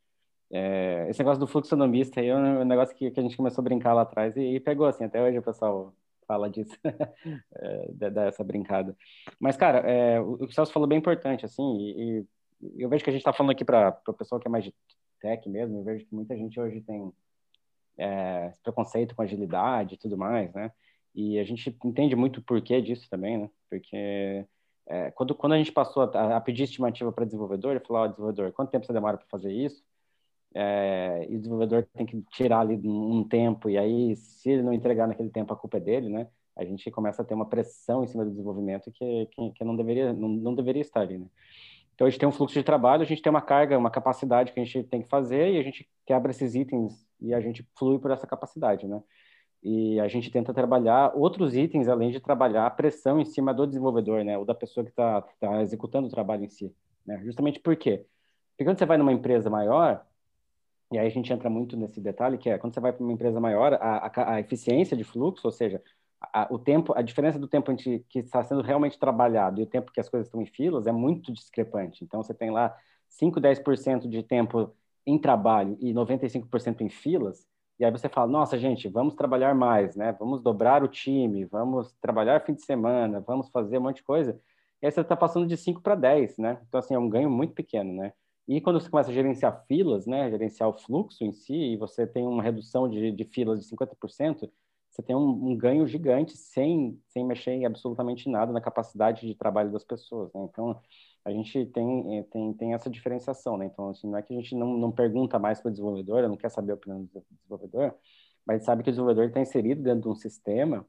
[0.53, 3.64] É, esse negócio do fluxonomista aí é um negócio que, que a gente começou a
[3.64, 5.94] brincar lá atrás e, e pegou, assim, até hoje o pessoal
[6.31, 6.77] fala disso,
[7.57, 8.97] é, dessa brincada.
[9.40, 12.25] Mas, cara, é, o, que o Celso falou é bem importante, assim, e,
[12.62, 14.62] e eu vejo que a gente está falando aqui para o pessoal que é mais
[14.62, 14.73] de
[15.21, 17.12] tech mesmo, eu vejo que muita gente hoje tem
[17.99, 20.71] é, preconceito com agilidade e tudo mais, né?
[21.12, 23.51] E a gente entende muito o porquê disso também, né?
[23.69, 24.47] Porque
[24.87, 28.09] é, quando, quando a gente passou a, a pedir estimativa para desenvolvedor, ele falou, oh,
[28.09, 29.83] desenvolvedor, quanto tempo você demora para fazer isso?
[30.54, 34.72] É, e o desenvolvedor tem que tirar ali um tempo, e aí, se ele não
[34.72, 36.26] entregar naquele tempo, a culpa é dele, né?
[36.56, 39.76] A gente começa a ter uma pressão em cima do desenvolvimento que, que, que não,
[39.76, 41.26] deveria, não, não deveria estar ali, né?
[41.94, 44.52] Então, a gente tem um fluxo de trabalho, a gente tem uma carga, uma capacidade
[44.52, 47.66] que a gente tem que fazer e a gente quebra esses itens e a gente
[47.78, 49.02] flui por essa capacidade, né?
[49.62, 53.66] E a gente tenta trabalhar outros itens, além de trabalhar a pressão em cima do
[53.66, 54.38] desenvolvedor, né?
[54.38, 56.74] Ou da pessoa que está tá executando o trabalho em si,
[57.06, 57.20] né?
[57.22, 58.06] Justamente por quê?
[58.52, 60.04] Porque quando você vai numa empresa maior,
[60.92, 63.12] e aí a gente entra muito nesse detalhe, que é quando você vai para uma
[63.12, 65.83] empresa maior, a, a, a eficiência de fluxo, ou seja,
[66.20, 69.92] a, o tempo, a diferença do tempo que está sendo realmente trabalhado e o tempo
[69.92, 72.05] que as coisas estão em filas é muito discrepante.
[72.05, 72.76] Então, você tem lá
[73.09, 74.74] 5, 10% de tempo
[75.07, 77.46] em trabalho e 95% em filas,
[77.79, 80.12] e aí você fala, nossa, gente, vamos trabalhar mais, né?
[80.18, 84.38] Vamos dobrar o time, vamos trabalhar fim de semana, vamos fazer um monte de coisa.
[84.83, 86.61] E aí você está passando de 5 para 10, né?
[86.68, 88.12] Então, assim, é um ganho muito pequeno, né?
[88.48, 90.31] E quando você começa a gerenciar filas, né?
[90.31, 94.50] Gerenciar o fluxo em si, e você tem uma redução de, de filas de 50%,
[94.90, 99.35] você tem um, um, ganho gigante sem, sem mexer em absolutamente nada na capacidade de
[99.37, 100.33] trabalho das pessoas.
[100.35, 100.42] Né?
[100.50, 100.81] Então,
[101.24, 103.57] a gente tem, eh, tem, tem essa diferenciação.
[103.57, 103.66] Né?
[103.66, 106.37] Então, assim, não é que a gente não, não pergunta mais para o desenvolvedor, não
[106.37, 107.94] quer saber a opinião do desenvolvedor,
[108.44, 110.85] mas sabe que o desenvolvedor está inserido dentro de um sistema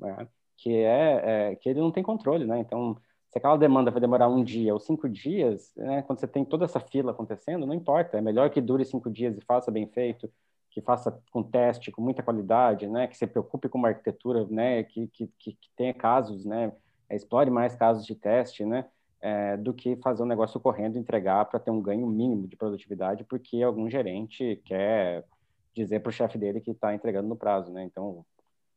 [0.00, 0.28] né?
[0.56, 2.44] que, é, é, que ele não tem controle.
[2.44, 2.58] Né?
[2.58, 2.96] Então,
[3.34, 6.02] se aquela demanda vai demorar um dia ou cinco dias, né?
[6.02, 8.16] quando você tem toda essa fila acontecendo, não importa.
[8.16, 10.30] É melhor que dure cinco dias e faça bem feito
[10.70, 14.82] que faça com teste com muita qualidade, né, que se preocupe com uma arquitetura, né,
[14.82, 16.72] que, que, que tenha casos, né,
[17.08, 18.84] explore mais casos de teste, né,
[19.20, 23.22] é, do que fazer um negócio correndo, entregar para ter um ganho mínimo de produtividade,
[23.22, 25.24] porque algum gerente quer
[25.72, 27.82] dizer para o chefe dele que está entregando no prazo, né?
[27.84, 28.24] Então,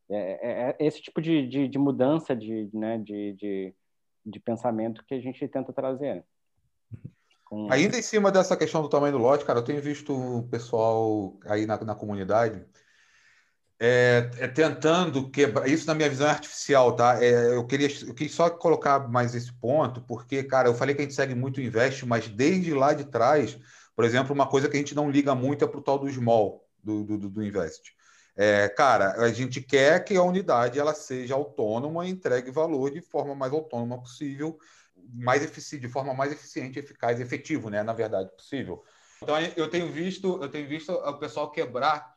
[0.10, 3.74] é, é, é esse tipo de, de, de, mudança de, né, de, de,
[4.28, 6.24] de pensamento que a gente tenta trazer.
[7.46, 7.72] Com...
[7.72, 11.40] Ainda em cima dessa questão do tamanho do lote, cara, eu tenho visto o pessoal
[11.46, 12.66] aí na, na comunidade
[13.80, 15.68] é, é, tentando quebrar.
[15.68, 17.24] Isso na minha visão é artificial, tá?
[17.24, 21.02] É, eu, queria, eu queria só colocar mais esse ponto, porque, cara, eu falei que
[21.02, 23.58] a gente segue muito o Invest, mas desde lá de trás,
[23.96, 26.10] por exemplo, uma coisa que a gente não liga muito é para o tal do
[26.10, 27.96] small, do, do, do Invest.
[28.38, 33.02] É, cara, a gente quer que a unidade ela seja autônoma e entregue valor de
[33.02, 34.60] forma mais autônoma possível
[35.13, 37.84] mais eficiente, de forma mais eficiente, eficaz, efetivo, né?
[37.84, 38.84] Na verdade, possível.
[39.21, 42.13] Então eu tenho visto, eu tenho visto o pessoal quebrar.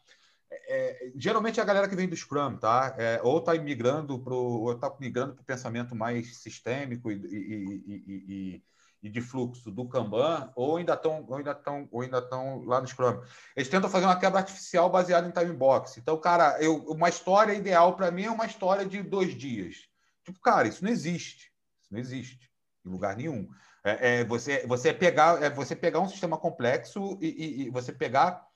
[0.50, 2.94] É, é geralmente é a galera que vem do Scrum, tá?
[2.98, 8.24] É, ou está migrando para ou tá migrando o pensamento mais sistêmico e, e, e,
[8.28, 8.62] e,
[9.02, 12.86] de fluxo do Kanban, ou ainda estão ou ainda estão ou ainda estão lá no
[12.86, 13.20] Scrum.
[13.56, 15.98] Eles tentam fazer uma quebra artificial baseada em time box.
[15.98, 19.88] Então, cara, eu, uma história ideal para mim é uma história de dois dias.
[20.24, 21.50] Tipo, cara, isso não existe.
[21.82, 22.50] Isso não existe
[22.84, 23.48] em lugar nenhum.
[23.82, 27.92] É, é, você, você, pegar, é você pegar um sistema complexo e, e, e você
[27.92, 28.46] pegar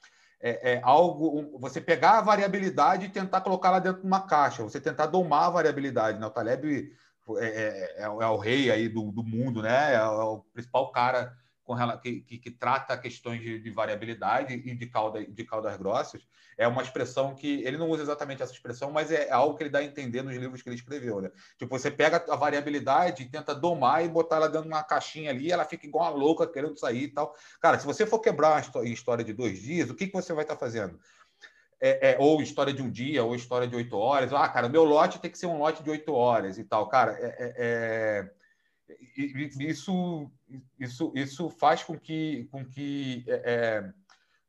[0.40, 4.62] é, é, algo, um, você pegar a variabilidade e tentar colocá-la dentro de uma caixa,
[4.62, 6.18] você tentar domar a variabilidade.
[6.18, 6.26] Né?
[6.26, 6.92] O Taleb
[7.38, 9.94] é, é, é, o rei aí do, do mundo, né?
[9.94, 11.34] é, o principal cara
[11.64, 16.22] com, que, que, que, trata questões de, de, variabilidade e de, cauda, de caudas grossas,
[16.58, 19.70] é uma expressão que ele não usa exatamente essa expressão, mas é algo que ele
[19.70, 21.20] dá a entender nos livros que ele escreveu.
[21.20, 21.30] Né?
[21.58, 25.30] Tipo, você pega a variabilidade e tenta domar e botar ela dentro de uma caixinha
[25.30, 27.34] ali, ela fica igual uma louca querendo sair e tal.
[27.60, 30.44] Cara, se você for quebrar uma história de dois dias, o que, que você vai
[30.44, 31.00] estar fazendo?
[31.80, 34.32] É, é, ou história de um dia, ou história de oito horas.
[34.32, 36.88] Ah, cara, meu lote tem que ser um lote de oito horas e tal.
[36.88, 38.30] Cara, é, é, é
[39.60, 40.30] isso,
[40.78, 43.84] isso, isso faz com que, com que é,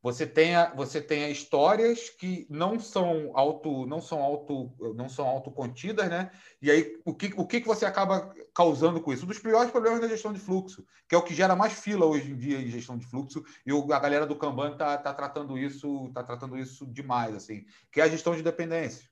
[0.05, 6.07] você tenha você tenha histórias que não são auto não são auto não são autocontidas,
[6.07, 6.29] né?
[6.61, 9.25] E aí o que o que você acaba causando com isso?
[9.25, 12.05] Um dos piores problemas da gestão de fluxo, que é o que gera mais fila
[12.05, 15.57] hoje em dia em gestão de fluxo, e a galera do Kanban tá, tá tratando
[15.57, 19.09] isso tá tratando isso demais assim, que é a gestão de dependência.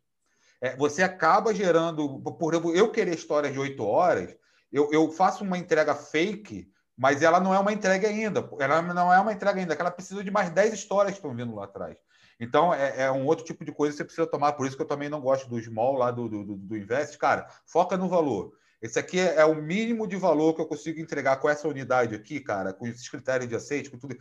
[0.62, 4.36] É, você acaba gerando, por exemplo, eu querer histórias de oito horas,
[4.72, 8.48] eu, eu faço uma entrega fake mas ela não é uma entrega ainda.
[8.60, 11.56] Ela não é uma entrega ainda, ela precisa de mais 10 histórias que estão vindo
[11.56, 11.98] lá atrás.
[12.40, 14.54] Então, é, é, um outro tipo de coisa que você precisa tomar.
[14.54, 17.18] Por isso que eu também não gosto do small lá do, do, do Invest.
[17.18, 18.54] Cara, foca no valor.
[18.82, 22.14] Esse aqui é, é o mínimo de valor que eu consigo entregar com essa unidade
[22.14, 24.18] aqui, cara, com esses critérios de aceite, com tudo.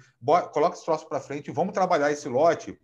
[0.53, 2.79] coloca esse troço para frente e vamos trabalhar esse lote.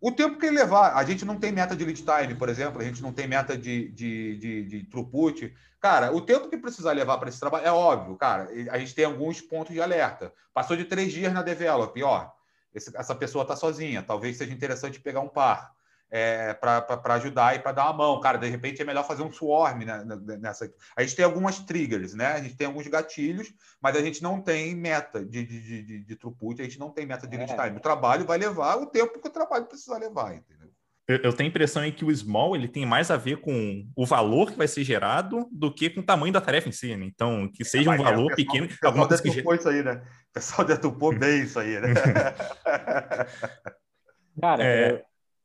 [0.00, 2.80] O tempo que ele levar, a gente não tem meta de lead time, por exemplo,
[2.80, 5.52] a gente não tem meta de, de, de, de throughput.
[5.80, 8.48] Cara, o tempo que precisar levar para esse trabalho é óbvio, cara.
[8.70, 10.32] A gente tem alguns pontos de alerta.
[10.54, 12.30] Passou de três dias na develop, ó,
[12.72, 15.72] essa pessoa está sozinha, talvez seja interessante pegar um par
[16.10, 18.20] é, para ajudar e para dar uma mão.
[18.20, 20.04] Cara, de repente é melhor fazer um swarm né,
[20.40, 20.72] nessa.
[20.96, 22.32] A gente tem algumas triggers, né?
[22.32, 26.16] A gente tem alguns gatilhos, mas a gente não tem meta de, de, de, de
[26.16, 27.56] throughput, a gente não tem meta de lead é.
[27.56, 27.78] time.
[27.78, 30.68] O trabalho vai levar o tempo que o trabalho precisa levar, entendeu?
[31.08, 34.04] Eu, tenho a impressão aí que o small ele tem mais a ver com o
[34.04, 37.06] valor que vai ser gerado do que com o tamanho da tarefa em si, né?
[37.06, 38.66] Então, que seja um é, valor pessoal, pequeno.
[38.66, 39.30] O pessoal alguma coisa que...
[39.30, 40.02] isso aí, né?
[40.28, 41.94] O pessoal detupou bem isso aí, né?
[44.38, 45.02] Cara, é...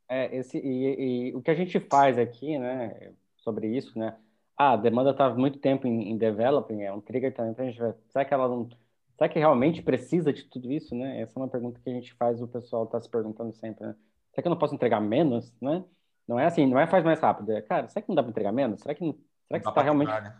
[0.07, 4.15] É, esse, e, e, o que a gente faz aqui, né, sobre isso, né?
[4.57, 7.67] Ah, a demanda está muito tempo em, em, developing, é um trigger também para a
[7.67, 7.95] gente ver.
[8.09, 8.69] Será que ela não.
[9.17, 11.21] Será que realmente precisa de tudo isso, né?
[11.21, 13.95] Essa é uma pergunta que a gente faz, o pessoal está se perguntando sempre, né?
[14.31, 15.83] Será que eu não posso entregar menos, né?
[16.27, 17.51] Não é assim, não é faz mais rápido.
[17.51, 18.81] É, cara, será que não dá para entregar menos?
[18.81, 19.13] Será que, não,
[19.47, 20.07] será que está realmente.
[20.07, 20.35] Quebrar, né?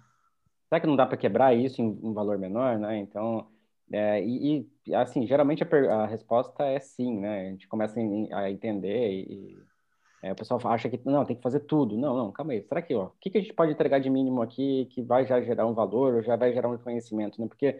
[0.69, 2.97] Será que não dá para quebrar isso em um valor menor, né?
[2.97, 3.47] Então,
[3.91, 7.47] é, e, e, assim, geralmente a, a, resposta é sim, né?
[7.47, 9.57] A gente começa a entender e,
[10.23, 11.97] é, o pessoal acha que não, tem que fazer tudo.
[11.97, 12.63] Não, não, calma aí.
[12.63, 15.25] Será que, ó, o que, que a gente pode entregar de mínimo aqui que vai
[15.25, 17.47] já gerar um valor ou já vai gerar um conhecimento, né?
[17.47, 17.73] Porque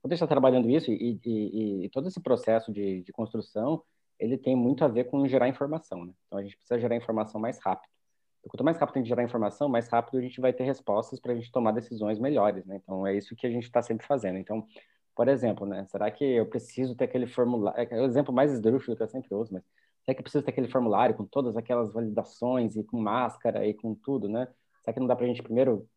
[0.00, 3.82] quando a gente está trabalhando isso e, e, e, todo esse processo de, de construção,
[4.18, 6.12] ele tem muito a ver com gerar informação, né?
[6.26, 7.90] Então a gente precisa gerar informação mais rápido.
[8.38, 11.18] Então, quanto mais rápido a gente gerar informação, mais rápido a gente vai ter respostas
[11.18, 12.80] para a gente tomar decisões melhores, né?
[12.82, 14.38] Então é isso que a gente está sempre fazendo.
[14.38, 14.64] Então
[15.14, 15.86] por exemplo, né?
[15.86, 17.88] Será que eu preciso ter aquele formulário?
[17.90, 19.62] É, o exemplo mais esdrúxulo que eu sempre uso, mas
[20.04, 23.74] será que eu preciso ter aquele formulário com todas aquelas validações e com máscara e
[23.74, 24.48] com tudo, né?
[24.82, 25.88] Será que não dá para a gente primeiro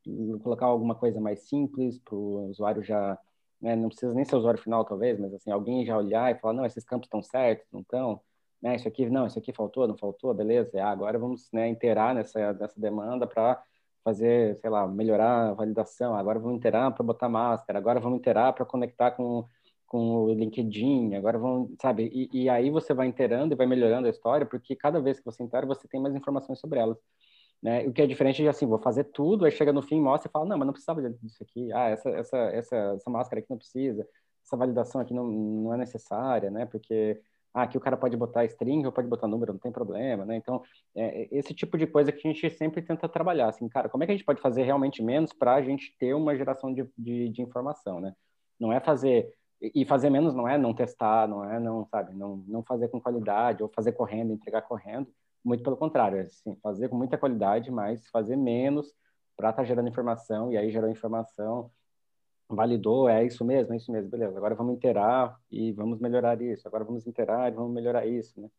[0.44, 3.18] colocar alguma coisa mais simples para o usuário já,
[3.62, 3.76] né?
[3.76, 6.66] Não precisa nem ser usuário final, talvez, mas assim, alguém já olhar e falar, não,
[6.66, 8.22] esses campos estão certos, não estão,
[8.62, 8.76] né?
[8.76, 10.72] Isso aqui, não, isso aqui faltou, não faltou, beleza?
[10.84, 13.64] Ah, agora vamos, né, inteirar nessa, nessa demanda para
[14.06, 18.54] fazer, sei lá, melhorar a validação, agora vamos interar para botar máscara, agora vamos interar
[18.54, 19.48] para conectar com,
[19.88, 22.12] com o LinkedIn, agora vamos, sabe?
[22.14, 25.26] E, e, aí você vai inteirando e vai melhorando a história, porque cada vez que
[25.26, 26.98] você inteira, você tem mais informações sobre elas.
[27.62, 27.88] Né?
[27.88, 30.32] O que é diferente de assim, vou fazer tudo, aí chega no fim, mostra e
[30.32, 33.58] fala, não, mas não precisava disso aqui, ah, essa, essa, essa, essa máscara aqui não
[33.58, 34.08] precisa,
[34.44, 36.68] essa validação aqui não, não é necessária, né?
[36.68, 37.20] Porque
[37.56, 40.36] ah, aqui o cara pode botar string ou pode botar número, não tem problema, né?
[40.36, 40.62] Então,
[40.94, 44.06] é, esse tipo de coisa que a gente sempre tenta trabalhar, assim, cara, como é
[44.06, 47.30] que a gente pode fazer realmente menos para a gente ter uma geração de, de,
[47.30, 48.14] de, informação, né?
[48.60, 52.44] Não é fazer, e fazer menos não é não testar, não é não, sabe, não,
[52.46, 55.08] não fazer com qualidade ou fazer correndo, entregar correndo,
[55.44, 58.94] muito pelo contrário, é assim, fazer com muita qualidade, mas fazer menos
[59.38, 61.72] para estar tá gerando informação, e aí gerou informação,
[62.50, 64.38] validou, é isso mesmo, é isso mesmo, beleza.
[64.38, 66.68] Agora vamos interar e vamos melhorar isso.
[66.68, 68.50] Agora vamos interar e vamos melhorar isso, né?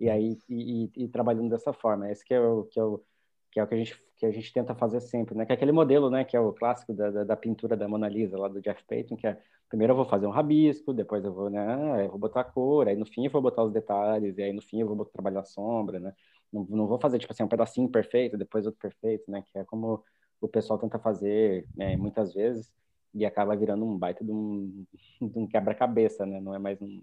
[0.00, 2.10] E aí e, e, e trabalhando dessa forma.
[2.10, 3.02] Esse que é o que é o
[3.50, 5.44] que é o que a gente que a gente tenta fazer sempre, né?
[5.46, 6.24] Que é aquele modelo, né?
[6.24, 9.16] Que é o clássico da, da, da pintura da Mona Lisa lá do Jeff Payton,
[9.16, 12.04] que é primeiro eu vou fazer um rabisco, depois eu vou, né?
[12.04, 14.52] Eu vou botar a cor, aí no fim eu vou botar os detalhes, e aí
[14.52, 16.14] no fim eu vou botar, trabalhar a sombra, né?
[16.52, 19.42] Não, não vou fazer tipo assim um pedacinho perfeito, depois outro perfeito, né?
[19.42, 20.02] Que é como
[20.40, 21.96] o pessoal tenta fazer, né?
[21.96, 22.72] Muitas vezes
[23.16, 24.84] e acaba virando um baita de um,
[25.20, 26.38] um quebra-cabeça, né?
[26.38, 27.02] Não é mais um,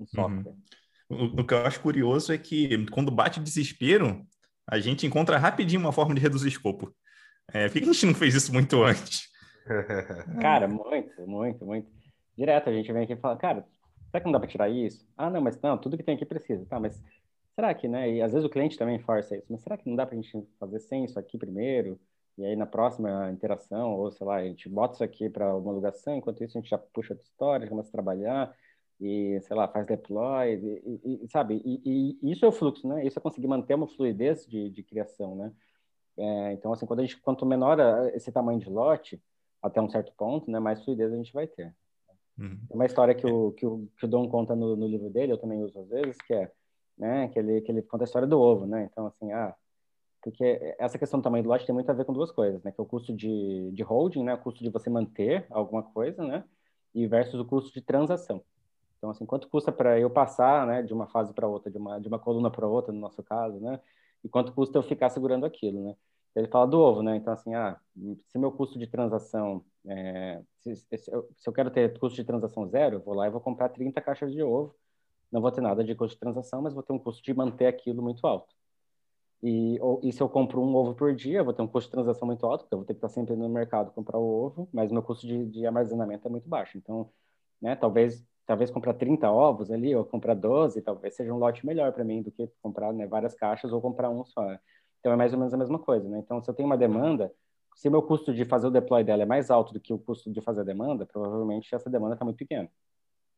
[0.00, 0.54] um software.
[1.10, 1.34] Uhum.
[1.36, 4.26] O, o, que eu acho curioso é que quando bate desespero,
[4.66, 6.94] a gente encontra rapidinho uma forma de reduzir escopo.
[7.52, 9.28] É, por que a gente não fez isso muito antes?
[10.40, 11.92] Cara, muito, muito, muito.
[12.36, 13.66] Direto a gente vem aqui e fala, cara,
[14.10, 15.06] será que não dá para tirar isso?
[15.16, 16.64] Ah, não, mas não, tudo que tem aqui precisa.
[16.64, 17.02] Tá, mas
[17.54, 18.10] será que, né?
[18.10, 20.20] E às vezes o cliente também força isso, mas será que não dá para a
[20.20, 22.00] gente fazer sem isso aqui primeiro?
[22.36, 26.16] E aí na próxima interação, ou sei lá, a gente bota isso aqui para homologação,
[26.16, 28.54] enquanto isso a gente já puxa a história, começa a trabalhar
[29.00, 31.60] e, sei lá, faz deploy, e, e sabe?
[31.64, 33.06] E, e, isso é o fluxo, né?
[33.06, 35.52] Isso é conseguir manter uma fluidez de, de criação, né?
[36.16, 37.78] É, então, assim, quando a gente, quanto menor
[38.14, 39.20] esse tamanho de lote,
[39.60, 41.74] até um certo ponto, né, mais fluidez a gente vai ter.
[42.38, 42.58] Uhum.
[42.68, 45.32] Tem uma história que o, que o, que o Dom conta no, no livro dele,
[45.32, 46.50] eu também uso às vezes, que é,
[46.96, 48.88] né, que ele, que ele conta a história do ovo, né?
[48.90, 49.54] Então, assim, ah,
[50.24, 52.72] porque essa questão do tamanho do lote tem muito a ver com duas coisas, né?
[52.72, 54.32] Que é o custo de, de holding, né?
[54.32, 56.44] O custo de você manter alguma coisa, né?
[56.94, 58.42] E versus o custo de transação.
[58.96, 60.82] Então, assim, quanto custa para eu passar, né?
[60.82, 63.60] De uma fase para outra, de uma, de uma coluna para outra, no nosso caso,
[63.60, 63.78] né?
[64.24, 65.94] E quanto custa eu ficar segurando aquilo, né?
[66.34, 67.16] Ele fala do ovo, né?
[67.16, 67.78] Então, assim, ah,
[68.26, 72.24] se meu custo de transação É, se, se, eu, se, eu, quero ter custo de
[72.24, 74.74] transação zero, vou lá e vou comprar 30 caixas de ovo.
[75.30, 77.66] Não vou ter nada de custo de transação, mas vou ter um custo de manter
[77.66, 78.54] aquilo muito alto.
[79.44, 81.88] E, ou, e se eu compro um ovo por dia, eu vou ter um custo
[81.88, 84.24] de transação muito alto, porque eu vou ter que estar sempre no mercado comprar o
[84.26, 86.78] ovo, mas meu custo de, de armazenamento é muito baixo.
[86.78, 87.10] Então,
[87.60, 91.92] né, talvez talvez comprar 30 ovos ali, ou comprar 12, talvez seja um lote melhor
[91.92, 94.42] para mim do que comprar né, várias caixas ou comprar um só.
[95.00, 96.08] Então, é mais ou menos a mesma coisa.
[96.08, 96.18] Né?
[96.18, 97.32] Então, se eu tenho uma demanda,
[97.74, 100.30] se meu custo de fazer o deploy dela é mais alto do que o custo
[100.30, 102.70] de fazer a demanda, provavelmente essa demanda está muito pequena.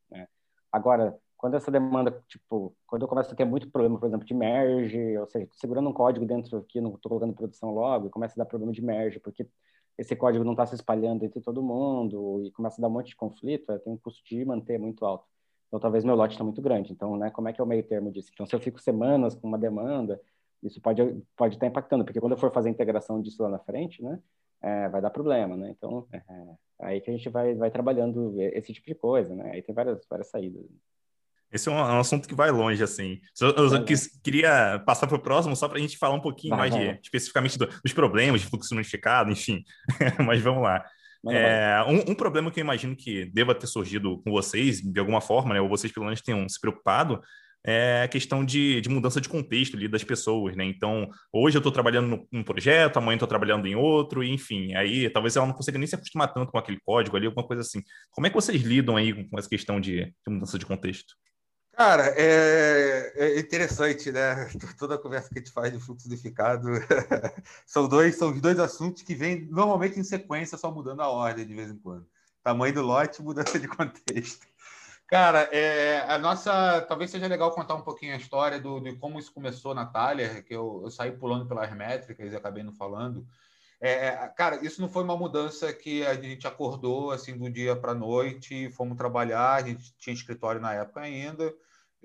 [0.09, 0.27] Né?
[0.71, 4.33] Agora, quando essa demanda, tipo, quando eu começo a ter muito problema, por exemplo, de
[4.33, 8.33] merge, ou seja, segurando um código dentro aqui, não estou colocando produção logo, e começa
[8.35, 9.47] a dar problema de merge, porque
[9.97, 13.09] esse código não está se espalhando entre todo mundo e começa a dar um monte
[13.09, 15.25] de conflito, tem um custo de manter muito alto.
[15.67, 16.93] Então, talvez meu lote está muito grande.
[16.93, 18.29] Então, né, como é que é o meio termo disso?
[18.33, 20.19] Então, se eu fico semanas com uma demanda,
[20.63, 21.01] isso pode
[21.35, 24.01] pode estar tá impactando, porque quando eu for fazer a integração disso lá na frente,
[24.03, 24.19] né,
[24.61, 25.69] é, vai dar problema, né?
[25.71, 29.51] Então, é, é aí que a gente vai, vai trabalhando esse tipo de coisa, né?
[29.53, 30.63] Aí tem várias, várias saídas.
[31.51, 33.19] Esse é um, é um, assunto que vai longe, assim.
[33.39, 36.55] Eu, eu quis, queria passar para o próximo só para a gente falar um pouquinho
[36.55, 39.63] vai, mais de, especificamente do, dos problemas de fluxo unificado, enfim.
[40.25, 40.83] Mas vamos lá.
[41.29, 45.19] É, um, um, problema que eu imagino que deva ter surgido com vocês, de alguma
[45.19, 47.21] forma, né, ou vocês pelo menos tenham se preocupado,
[47.65, 50.63] é a questão de, de mudança de contexto ali das pessoas, né?
[50.63, 55.09] Então, hoje eu estou trabalhando num projeto, amanhã estou trabalhando em outro, e, enfim, aí
[55.09, 57.81] talvez ela não consiga nem se acostumar tanto com aquele código ali, alguma coisa assim.
[58.11, 61.13] Como é que vocês lidam aí com essa questão de, de mudança de contexto?
[61.77, 64.49] Cara, é, é, interessante, né?
[64.79, 66.67] Toda a conversa que a gente faz de fluxo unificado
[67.67, 71.45] são dois, são os dois assuntos que vêm normalmente em sequência, só mudando a ordem
[71.45, 72.07] de vez em quando.
[72.41, 74.47] Tamanho do lote, mudança de contexto.
[75.05, 76.81] Cara, é, a nossa.
[76.81, 80.43] Talvez seja legal contar um pouquinho a história do, de como isso começou na Thaler,
[80.43, 83.23] que eu, eu saí pulando pelas métricas e acabei não falando.
[83.79, 87.91] É, cara, isso não foi uma mudança que a gente acordou assim do dia para
[87.91, 91.53] a noite, fomos trabalhar, a gente tinha escritório na época ainda.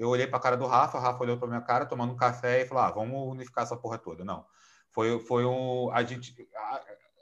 [0.02, 2.16] Eu olhei para a cara do Rafa, o Rafa olhou para minha cara, tomando um
[2.16, 4.24] café e falou: ah, vamos unificar essa porra toda.
[4.24, 4.44] Não.
[4.90, 5.90] Foi, foi um.
[5.92, 6.80] A, gente, a,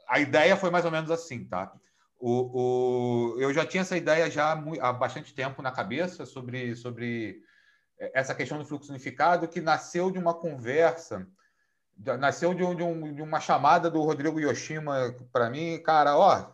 [0.09, 1.73] a ideia foi mais ou menos assim, tá?
[2.19, 7.43] O, o, eu já tinha essa ideia já há bastante tempo na cabeça sobre, sobre
[7.99, 11.27] essa questão do fluxo unificado, que nasceu de uma conversa
[12.19, 16.51] nasceu de, um, de, um, de, uma chamada do Rodrigo Yoshima para mim, cara, ó,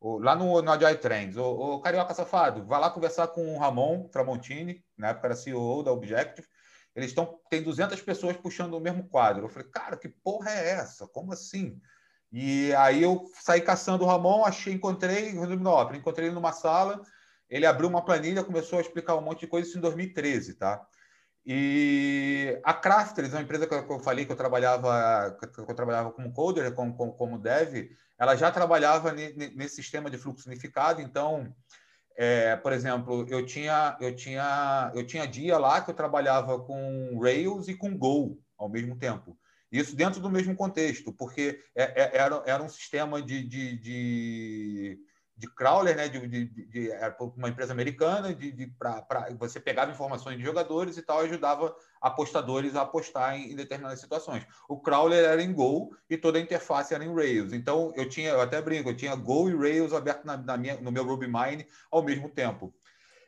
[0.00, 4.08] lá no, no Agile Trends, o, o Carioca Safado, vai lá conversar com o Ramon
[4.08, 6.46] Tramontini, na época era CEO da Objective,
[6.94, 9.44] eles estão, tem 200 pessoas puxando o mesmo quadro.
[9.44, 11.06] Eu falei, cara, que porra é essa?
[11.06, 11.80] Como assim?
[12.32, 17.00] E aí eu saí caçando o Ramon, achei, encontrei, encontrei ele numa sala,
[17.48, 20.84] ele abriu uma planilha, começou a explicar um monte de coisa, isso em 2013, tá?
[21.50, 26.30] E a Crafters, uma empresa que eu falei que eu trabalhava, que eu trabalhava como
[26.30, 31.00] coder, como, como, como dev, ela já trabalhava nesse sistema de fluxo unificado.
[31.00, 31.50] Então,
[32.20, 37.16] é, por exemplo, eu tinha, eu tinha, eu tinha dia lá que eu trabalhava com
[37.22, 39.38] Rails e com Go ao mesmo tempo.
[39.70, 44.98] Isso dentro do mesmo contexto, porque é, é, era, era um sistema de, de, de
[45.38, 46.90] de crawler, né, de, de, de,
[47.36, 48.72] uma empresa americana, de, de
[49.38, 54.44] você pegava informações de jogadores e tal, ajudava apostadores a apostar em, em, determinadas situações.
[54.68, 57.52] O crawler era em Go e toda a interface era em Rails.
[57.52, 60.76] Então eu tinha, eu até brinco, eu tinha Go e Rails aberto na, na minha,
[60.80, 62.74] no meu RubyMine ao mesmo tempo.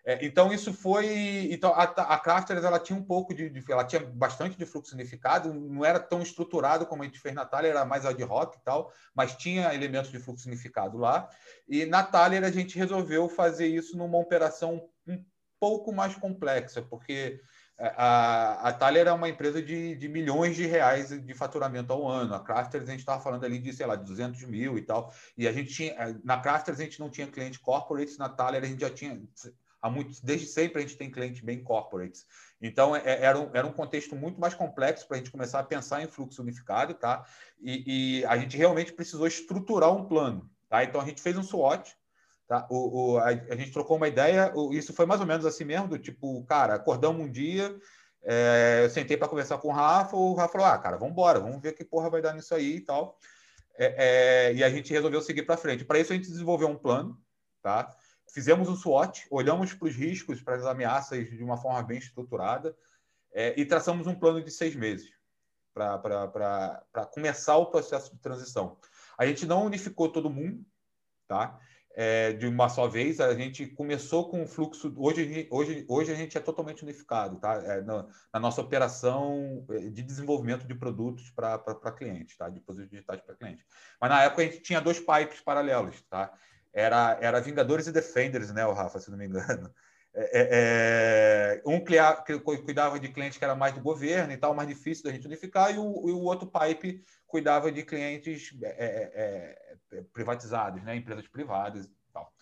[0.05, 3.85] É, então isso foi, então a, a Crafters ela tinha um pouco de, de, ela
[3.85, 7.73] tinha bastante de fluxo unificado, não era tão estruturado como a gente fez na Thaler,
[7.73, 11.29] era mais ad hoc e tal, mas tinha elementos de fluxo unificado lá.
[11.69, 15.23] E na Thaler a gente resolveu fazer isso numa operação um
[15.59, 17.39] pouco mais complexa, porque
[17.81, 22.07] é, a, a Thaler é uma empresa de, de milhões de reais de faturamento ao
[22.07, 22.35] ano.
[22.35, 25.13] A Crafters a gente estava falando ali de, sei lá, 200 mil e tal.
[25.37, 28.67] E a gente tinha, na Crafters a gente não tinha cliente corporate, na Thaler a
[28.67, 29.23] gente já tinha
[29.81, 32.27] há muito, desde sempre a gente tem clientes bem corporates.
[32.61, 35.65] Então, é, era, um, era um contexto muito mais complexo para a gente começar a
[35.65, 37.25] pensar em fluxo unificado, tá?
[37.61, 40.85] E, e, a gente realmente precisou estruturar um plano, tá?
[40.85, 41.97] Então, a gente fez um SWOT,
[42.47, 42.67] tá?
[42.71, 45.65] O, o a, a, gente trocou uma ideia, o, isso foi mais ou menos assim
[45.65, 47.75] mesmo, do tipo, cara, acordamos um dia,
[48.23, 51.41] é, eu sentei para conversar com o Rafa, o Rafa falou, ah, cara, vamos embora,
[51.41, 53.19] vamos ver que porra vai dar nisso aí e tal.
[53.79, 55.87] É, é, e a gente resolveu seguir para frente.
[55.87, 57.19] Para isso, a gente desenvolveu um plano,
[57.63, 57.91] tá?
[58.33, 62.77] Fizemos um SWOT, olhamos para os riscos, para as ameaças de uma forma bem estruturada
[63.33, 65.11] é, e traçamos um plano de seis meses
[65.73, 68.77] para começar o processo de transição.
[69.17, 70.65] A gente não unificou todo mundo,
[71.29, 71.59] tá?
[71.93, 74.95] É, de uma só vez, a gente começou com o fluxo.
[74.97, 77.55] Hoje, hoje, hoje a gente é totalmente unificado, tá?
[77.55, 81.59] É, na, na, nossa operação é, de desenvolvimento de produtos para
[81.97, 82.49] clientes, tá?
[82.49, 83.65] De produtos digitais para clientes.
[84.01, 86.33] Mas na época a gente tinha dois pipes paralelos, tá?
[86.73, 89.73] Era, era Vingadores e Defenders, né, o Rafa, se não me engano.
[90.13, 91.85] É, é, é um
[92.65, 95.73] cuidava de clientes que era mais do governo e tal, mais difícil da gente unificar,
[95.73, 99.57] e o, e o outro pipe cuidava de clientes é,
[99.93, 102.33] é, privatizados, né, empresas privadas e tal.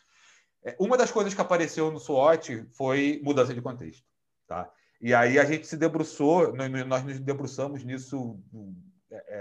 [0.80, 4.06] uma das coisas que apareceu no SWOT foi mudança de contexto.
[4.46, 4.70] Tá?
[5.00, 8.40] E aí a gente se debruçou, nós nos debruçamos nisso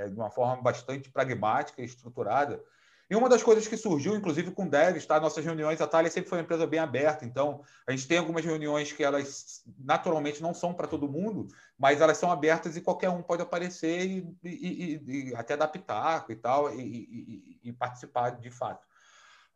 [0.10, 2.62] de uma forma bastante pragmática e estruturada,
[3.10, 5.20] e uma das coisas que surgiu, inclusive com devs, tá?
[5.20, 8.44] Nossas reuniões, a Thalia sempre foi uma empresa bem aberta, então a gente tem algumas
[8.44, 11.48] reuniões que elas naturalmente não são para todo mundo,
[11.80, 16.26] mas elas são abertas e qualquer um pode aparecer e, e, e, e até adaptar
[16.28, 18.86] e tal, e, participar de fato.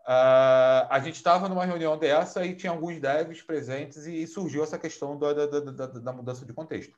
[0.01, 4.79] Uh, a gente estava numa reunião dessa e tinha alguns devs presentes e surgiu essa
[4.79, 6.97] questão da, da, da, da mudança de contexto.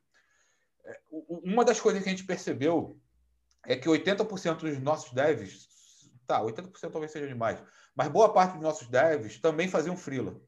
[0.85, 2.97] É, uma das coisas que a gente percebeu
[3.65, 5.72] é que 80% dos nossos devs
[6.25, 7.61] Tá, 80% talvez seja demais.
[7.95, 10.39] Mas boa parte dos nossos devs também faziam freela.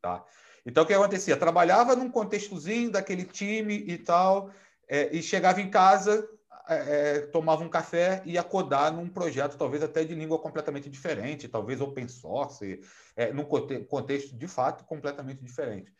[0.00, 0.24] Tá?
[0.64, 1.36] Então, o que acontecia?
[1.36, 4.50] Trabalhava num contextozinho daquele time e tal,
[4.88, 6.28] é, e chegava em casa,
[6.68, 6.74] é,
[7.16, 11.48] é, tomava um café e ia codar num projeto, talvez até de língua completamente diferente,
[11.48, 12.80] talvez open source,
[13.16, 15.92] é, num contexto de fato completamente diferente.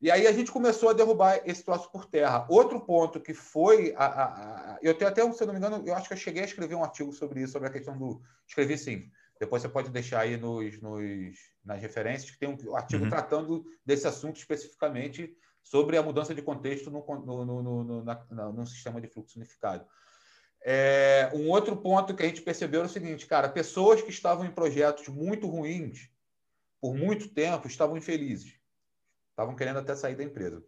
[0.00, 2.46] E aí a gente começou a derrubar esse troço por terra.
[2.48, 3.94] Outro ponto que foi.
[3.96, 6.18] A, a, a, eu tenho até, se eu não me engano, eu acho que eu
[6.18, 8.22] cheguei a escrever um artigo sobre isso, sobre a questão do.
[8.46, 9.10] Escrevi sim.
[9.38, 13.10] Depois você pode deixar aí nos, nos nas referências, que tem um artigo uhum.
[13.10, 18.66] tratando desse assunto especificamente sobre a mudança de contexto no, no, no, no, na, no
[18.66, 19.86] sistema de fluxo unificado.
[20.62, 24.44] É, um outro ponto que a gente percebeu é o seguinte, cara, pessoas que estavam
[24.44, 26.10] em projetos muito ruins
[26.80, 28.59] por muito tempo estavam infelizes.
[29.30, 30.62] Estavam querendo até sair da empresa.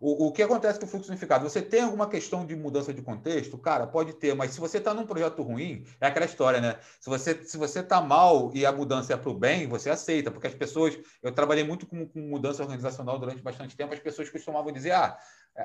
[0.00, 1.48] O, o que acontece com o fluxo unificado?
[1.48, 3.58] Você tem alguma questão de mudança de contexto?
[3.58, 6.78] Cara, pode ter, mas se você está num projeto ruim, é aquela história, né?
[7.00, 10.30] Se você se você está mal e a mudança é para o bem, você aceita,
[10.30, 10.96] porque as pessoas.
[11.22, 15.18] Eu trabalhei muito com, com mudança organizacional durante bastante tempo, as pessoas costumavam dizer, ah,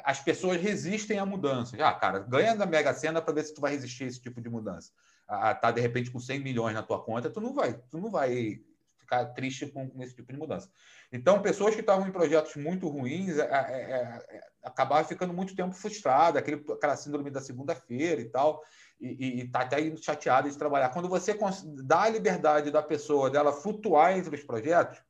[0.04, 1.78] as pessoas resistem à mudança.
[1.80, 4.42] Ah, cara, ganha na Mega Sena para ver se tu vai resistir a esse tipo
[4.42, 4.92] de mudança.
[5.28, 8.10] Ah, tá de repente com 100 milhões na tua conta, tu não vai, tu não
[8.10, 8.60] vai
[9.04, 10.70] ficar triste com, esse tipo de mudança.
[11.12, 15.74] Então, pessoas que estavam em projetos muito ruins é, é, é, acabavam ficando muito tempo
[15.74, 18.64] frustradas, aquele, aquela síndrome da segunda-feira e tal,
[19.00, 20.90] e está até chateada de trabalhar.
[20.90, 21.38] Quando você
[21.84, 25.02] dá a liberdade da pessoa dela flutuar entre os projetos,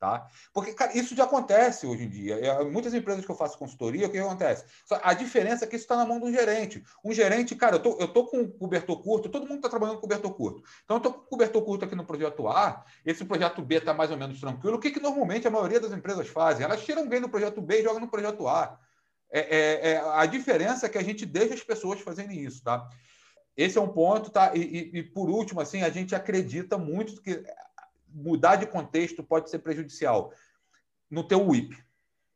[0.00, 0.26] Tá?
[0.54, 2.36] Porque, cara, isso já acontece hoje em dia.
[2.36, 4.64] Eu, muitas empresas que eu faço consultoria, o que acontece?
[5.02, 6.82] a diferença é que isso está na mão do gerente.
[7.04, 10.00] Um gerente, cara, eu tô, eu tô com cobertor curto, todo mundo está trabalhando com
[10.00, 10.62] cobertor curto.
[10.84, 14.10] Então, eu estou com cobertor curto aqui no projeto A, esse projeto B está mais
[14.10, 14.78] ou menos tranquilo.
[14.78, 16.64] O que, que normalmente a maioria das empresas fazem?
[16.64, 18.80] Elas tiram bem no projeto B e jogam no projeto A.
[19.30, 22.88] É, é, é, a diferença é que a gente deixa as pessoas fazerem isso, tá?
[23.54, 24.52] Esse é um ponto, tá?
[24.54, 27.44] E, e, e por último, assim, a gente acredita muito que
[28.12, 30.32] mudar de contexto pode ser prejudicial
[31.10, 31.76] no teu WIP.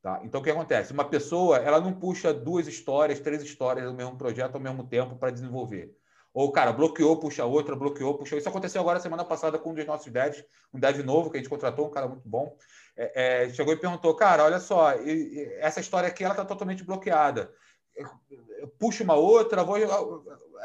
[0.02, 0.20] Tá?
[0.22, 0.92] Então, o que acontece?
[0.92, 5.16] Uma pessoa ela não puxa duas histórias, três histórias do mesmo projeto ao mesmo tempo
[5.16, 5.96] para desenvolver.
[6.34, 8.36] Ou, cara, bloqueou, puxa outra, bloqueou, puxa.
[8.36, 11.40] Isso aconteceu agora semana passada com um dos nossos devs, um dev novo que a
[11.40, 12.56] gente contratou, um cara muito bom.
[12.96, 14.92] É, é, chegou e perguntou, cara, olha só,
[15.58, 17.50] essa história aqui ela está totalmente bloqueada.
[18.78, 19.78] Puxa uma outra, vou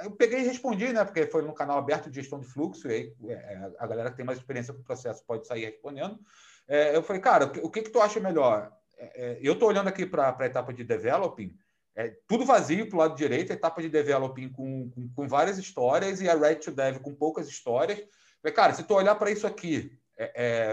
[0.03, 1.03] eu peguei e respondi, né?
[1.03, 4.17] Porque foi no canal aberto de gestão de fluxo, e aí é, a galera que
[4.17, 6.19] tem mais experiência com o processo pode sair respondendo.
[6.67, 8.71] É, eu falei, cara, o que, que tu acha melhor?
[8.97, 11.55] É, eu estou olhando aqui para a etapa de developing,
[11.95, 15.57] é, tudo vazio para o lado direito, a etapa de developing com, com, com, várias
[15.57, 17.99] histórias e a Red to Dev com poucas histórias.
[18.41, 19.99] Falei, cara, se tu olhar para isso aqui,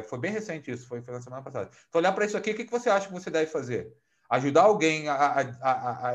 [0.08, 1.70] foi bem recente isso, foi, foi na semana passada.
[1.72, 3.92] Se tu olhar para isso aqui, o que, que você acha que você deve fazer?
[4.30, 6.10] Ajudar alguém a, a, a,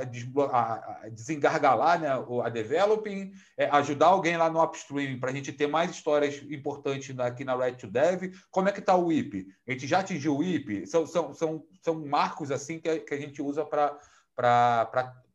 [1.03, 2.09] a desengargalar né,
[2.43, 7.17] a developing, é, ajudar alguém lá no upstream para a gente ter mais histórias importantes
[7.19, 8.33] aqui na Red to Dev.
[8.49, 9.47] Como é que está o IP?
[9.67, 10.85] A gente já atingiu o IP?
[10.87, 13.99] São, são, são, são marcos assim que a, que a gente usa para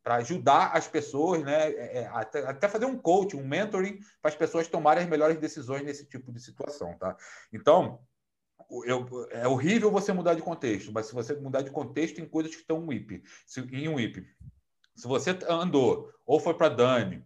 [0.05, 4.35] ajudar as pessoas, né, é, é, até, até, fazer um coaching, um mentoring para as
[4.35, 6.97] pessoas tomarem as melhores decisões nesse tipo de situação.
[6.97, 7.15] Tá?
[7.51, 7.99] Então,
[8.85, 12.53] eu, é horrível você mudar de contexto, mas se você mudar de contexto em coisas
[12.53, 14.25] que estão um IP, se, em um IP,
[14.95, 17.23] se você andou ou foi para Dani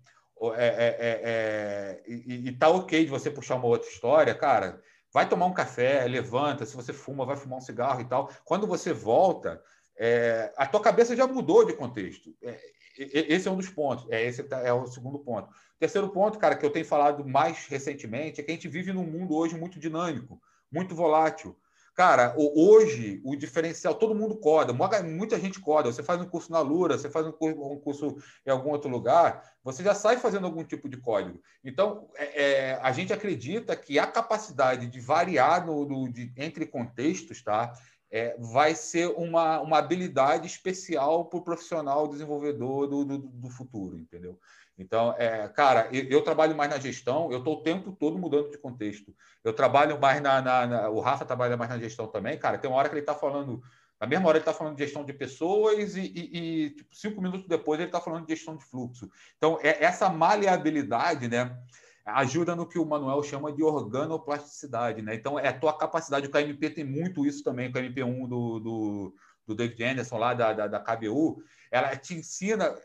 [0.56, 4.82] é, é, é, é, e, e tá ok de você puxar uma outra história, cara,
[5.14, 8.30] vai tomar um café, levanta, se você fuma, vai fumar um cigarro e tal.
[8.44, 9.62] Quando você volta,
[9.98, 12.36] é, a tua cabeça já mudou de contexto.
[12.42, 12.60] É,
[12.98, 14.06] esse é um dos pontos.
[14.10, 15.50] É, esse tá, é o segundo ponto.
[15.80, 19.06] Terceiro ponto, cara, que eu tenho falado mais recentemente, é que a gente vive num
[19.06, 21.55] mundo hoje muito dinâmico muito volátil.
[21.93, 25.91] Cara, hoje o diferencial, todo mundo coda, muita gente coda.
[25.91, 29.84] Você faz um curso na Lura, você faz um curso em algum outro lugar, você
[29.84, 31.41] já sai fazendo algum tipo de código.
[31.63, 36.65] Então, é, é, a gente acredita que a capacidade de variar no, no de, entre
[36.65, 37.74] contextos, tá?
[38.09, 43.97] É, vai ser uma, uma habilidade especial para o profissional desenvolvedor do, do, do futuro,
[43.97, 44.39] entendeu?
[44.82, 48.49] Então, é, cara, eu, eu, trabalho mais na gestão, eu estou o tempo todo mudando
[48.49, 49.15] de contexto.
[49.43, 52.57] Eu trabalho mais na, na, na, O Rafa trabalha mais na gestão também, cara.
[52.57, 53.61] Tem uma hora que ele está falando.
[53.99, 57.21] Na mesma hora ele está falando de gestão de pessoas e, e, e tipo, cinco
[57.21, 59.07] minutos depois ele está falando de gestão de fluxo.
[59.38, 61.55] Então, é, essa maleabilidade, né?
[62.03, 65.13] Ajuda no que o Manuel chama de organoplasticidade, né?
[65.13, 66.25] Então, é a tua capacidade.
[66.25, 69.15] O KMP tem muito isso também, o KMP1 do, do,
[69.45, 71.43] do David Anderson, lá da, da, da KBU.
[71.69, 72.75] Ela te ensina.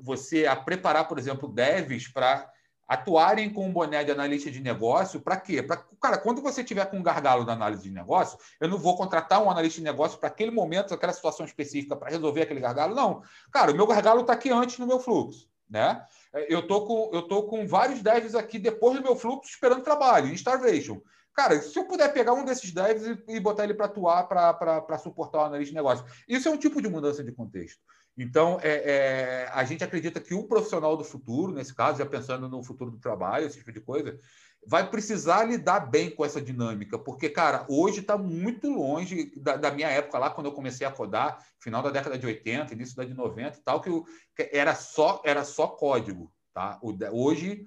[0.00, 2.50] Você a preparar, por exemplo, devs para
[2.92, 5.62] atuarem com um boné de analista de negócio, para quê?
[5.62, 8.96] Para, cara, quando você tiver com um gargalo na análise de negócio, eu não vou
[8.96, 12.94] contratar um analista de negócio para aquele momento, aquela situação específica para resolver aquele gargalo,
[12.94, 13.22] não.
[13.50, 16.04] Cara, o meu gargalo está aqui antes no meu fluxo, né?
[16.48, 20.28] Eu tô com eu tô com vários devs aqui depois do meu fluxo esperando trabalho,
[20.28, 21.00] em Starvation.
[21.34, 24.98] Cara, se eu puder pegar um desses devs e, e botar ele para atuar, para
[24.98, 27.80] suportar o analista de negócio, isso é um tipo de mudança de contexto.
[28.16, 32.48] Então, é, é, a gente acredita que o profissional do futuro, nesse caso, já pensando
[32.48, 34.18] no futuro do trabalho, esse tipo de coisa,
[34.66, 39.70] vai precisar lidar bem com essa dinâmica, porque, cara, hoje está muito longe da, da,
[39.70, 43.04] minha época lá, quando eu comecei a codar, final da década de 80, início da
[43.04, 44.04] de 90 e tal, que, eu,
[44.36, 46.32] que era, só, era só código.
[46.52, 46.78] Tá?
[46.82, 47.64] Hoje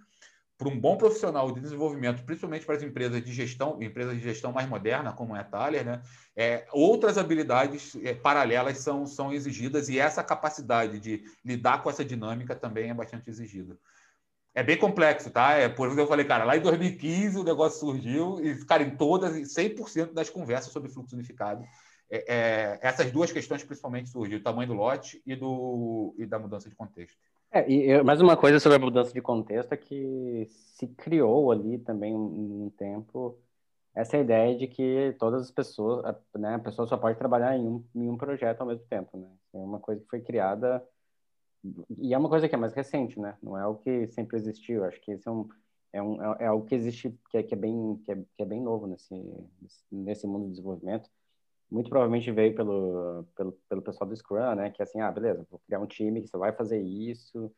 [0.57, 4.53] para um bom profissional de desenvolvimento, principalmente para as empresas de gestão, empresas de gestão
[4.53, 6.01] mais moderna, como é a Thaler, né?
[6.35, 12.05] É, outras habilidades é, paralelas são, são exigidas e essa capacidade de lidar com essa
[12.05, 13.77] dinâmica também é bastante exigida.
[14.53, 15.51] É bem complexo, tá?
[15.55, 18.95] É, por isso eu falei, cara, lá em 2015 o negócio surgiu e, cara, em
[18.95, 21.65] todas, 100% das conversas sobre fluxo unificado,
[22.09, 26.39] é, é, essas duas questões principalmente surgiram, o tamanho do lote e, do, e da
[26.39, 27.19] mudança de contexto.
[27.55, 31.79] É, e mais uma coisa sobre a mudança de contexto é que se criou ali
[31.79, 33.39] também um, um tempo
[33.95, 36.03] essa ideia de que todas as pessoas,
[36.37, 39.29] né, a pessoa só pode trabalhar em um, em um projeto ao mesmo tempo, né?
[39.53, 40.85] É uma coisa que foi criada
[41.97, 43.37] e é uma coisa que é mais recente, né?
[43.41, 44.83] Não é o que sempre existiu.
[44.83, 45.47] Acho que esse é um
[45.93, 48.43] é, um, é, é algo que existe que é, que é bem que é, que
[48.43, 49.15] é bem novo nesse
[49.89, 51.09] nesse mundo do desenvolvimento
[51.69, 54.69] muito provavelmente veio pelo, pelo, pelo pessoal do Scrum, né?
[54.71, 57.51] Que é assim, ah, beleza, vou criar um time que você vai fazer isso.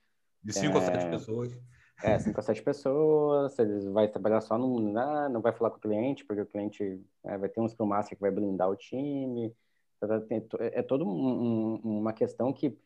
[0.43, 1.59] De cinco é, a sete é, pessoas.
[2.03, 5.77] É, cinco a sete pessoas, eles vai trabalhar só no, não, não vai falar com
[5.77, 8.75] o cliente, porque o cliente é, vai ter um Scrum Master que vai blindar o
[8.75, 9.53] time.
[9.99, 10.25] Tá, tá,
[10.59, 12.77] é, é toda um, uma questão que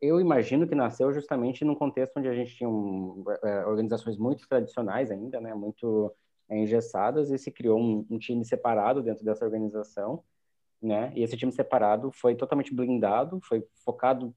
[0.00, 4.46] eu imagino que nasceu justamente num contexto onde a gente tinha um, é, organizações muito
[4.48, 5.54] tradicionais ainda, né?
[5.54, 6.14] Muito
[6.50, 10.22] engessadas, e se criou um, um time separado dentro dessa organização
[10.82, 11.12] né?
[11.14, 14.34] E esse time separado foi totalmente blindado, foi focado,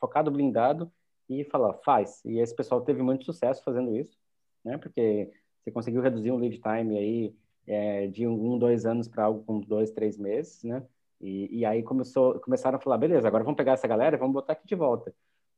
[0.00, 0.90] focado blindado
[1.28, 2.24] e falar faz.
[2.24, 4.16] E esse pessoal teve muito sucesso fazendo isso,
[4.64, 4.78] né?
[4.78, 5.30] Porque
[5.62, 7.34] você conseguiu reduzir um lead time aí
[7.66, 10.82] é, de um, dois anos para algo com dois, três meses, né?
[11.20, 14.34] E, e aí começou, começaram a falar, beleza, agora vamos pegar essa galera e vamos
[14.34, 15.12] botar aqui de volta.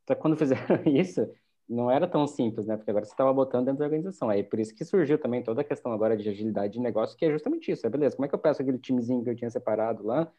[0.09, 1.31] Só que quando fizeram isso,
[1.71, 2.77] não era tão simples, né?
[2.77, 4.29] Porque agora você estava botando dentro da organização.
[4.29, 7.25] Aí por isso que surgiu também toda a questão agora de agilidade de negócio, que
[7.25, 7.87] é justamente isso.
[7.87, 10.31] É beleza, como é que eu peço aquele timezinho que eu tinha separado lá,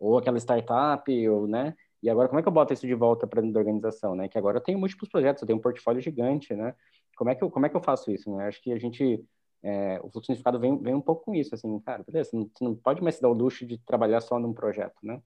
[0.00, 1.76] ou aquela startup, ou, né?
[2.02, 4.28] E agora como é que eu boto isso de volta para dentro da organização, né?
[4.28, 6.74] Que agora eu tenho múltiplos projetos, eu tenho um portfólio gigante, né?
[7.16, 8.48] Como é que eu, como é que eu faço isso, né?
[8.48, 9.24] Acho que a gente
[9.62, 12.74] é, o fluxo vem, vem um pouco com isso, assim, cara, beleza, não, você não
[12.74, 15.20] pode mais se dar o luxo de trabalhar só num projeto, né?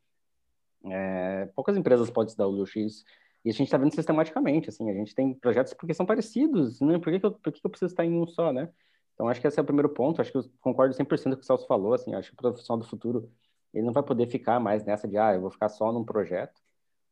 [0.86, 3.04] É, poucas empresas podem se dar o luxo disso.
[3.44, 6.98] E a gente está vendo sistematicamente, assim, a gente tem projetos porque são parecidos, né?
[6.98, 8.70] Por que, que, eu, por que, que eu preciso estar em um só, né?
[9.14, 10.20] Então, acho que esse é o primeiro ponto.
[10.20, 12.36] Acho que eu concordo 100% com o que o Celso falou, assim, acho que o
[12.36, 13.30] profissional do futuro,
[13.72, 16.60] ele não vai poder ficar mais nessa de, ah, eu vou ficar só num projeto.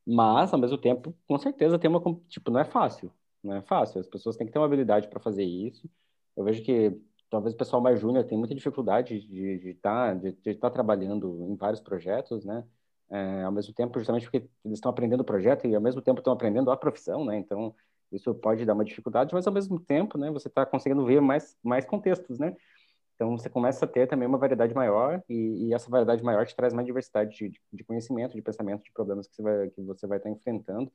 [0.07, 3.13] Mas, ao mesmo tempo, com certeza tem uma, tipo, não é fácil,
[3.43, 4.01] não é fácil.
[4.01, 5.89] As pessoas têm que ter uma habilidade para fazer isso.
[6.37, 6.99] Eu vejo que
[7.31, 10.71] talvez o pessoal mais júnior tem muita dificuldade de estar de, tá, de, de tá
[10.71, 12.65] trabalhando em vários projetos, né?
[13.13, 16.21] É, ao mesmo tempo, justamente porque eles estão aprendendo o projeto e ao mesmo tempo
[16.21, 17.37] estão aprendendo a profissão, né?
[17.37, 17.75] Então,
[18.11, 21.57] isso pode dar uma dificuldade, mas ao mesmo tempo, né, você está conseguindo ver mais,
[21.63, 22.57] mais contextos, né?
[23.15, 26.57] Então, você começa a ter também uma variedade maior e, e essa variedade maior te
[26.57, 30.07] traz mais diversidade de, de, conhecimento, de pensamento, de problemas que você vai, que você
[30.07, 30.91] vai estar enfrentando,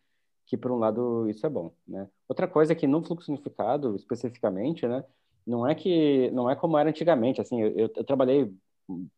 [0.46, 2.10] que, por um lado, isso é bom, né?
[2.28, 5.06] Outra coisa é que no fluxo unificado, especificamente, né,
[5.46, 8.52] não é que, não é como era antigamente, assim, eu, eu, trabalhei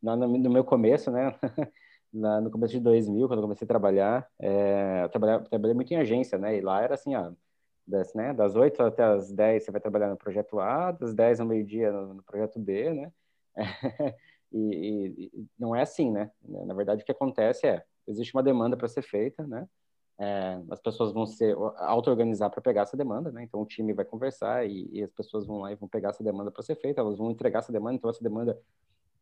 [0.02, 1.34] no, no meu começo, né,
[2.12, 5.96] na, no começo de 2000, quando eu comecei a trabalhar, é, eu trabalhei, muito em
[5.96, 6.56] agência, né?
[6.56, 7.32] E lá era assim, ó,
[7.86, 11.40] das, né, das 8 até as 10 você vai trabalhar no projeto A, das 10
[11.40, 13.12] ao meio-dia no, no, projeto B, né?
[14.52, 16.28] E, e, não é assim, né?
[16.42, 19.64] Na verdade, o que acontece é, existe uma demanda para ser feita, né?
[20.18, 23.44] É, as pessoas vão se auto-organizar para pegar essa demanda, né?
[23.44, 26.24] Então, o time vai conversar e, e, as pessoas vão lá e vão pegar essa
[26.24, 28.60] demanda para ser feita, elas vão entregar essa demanda, então essa demanda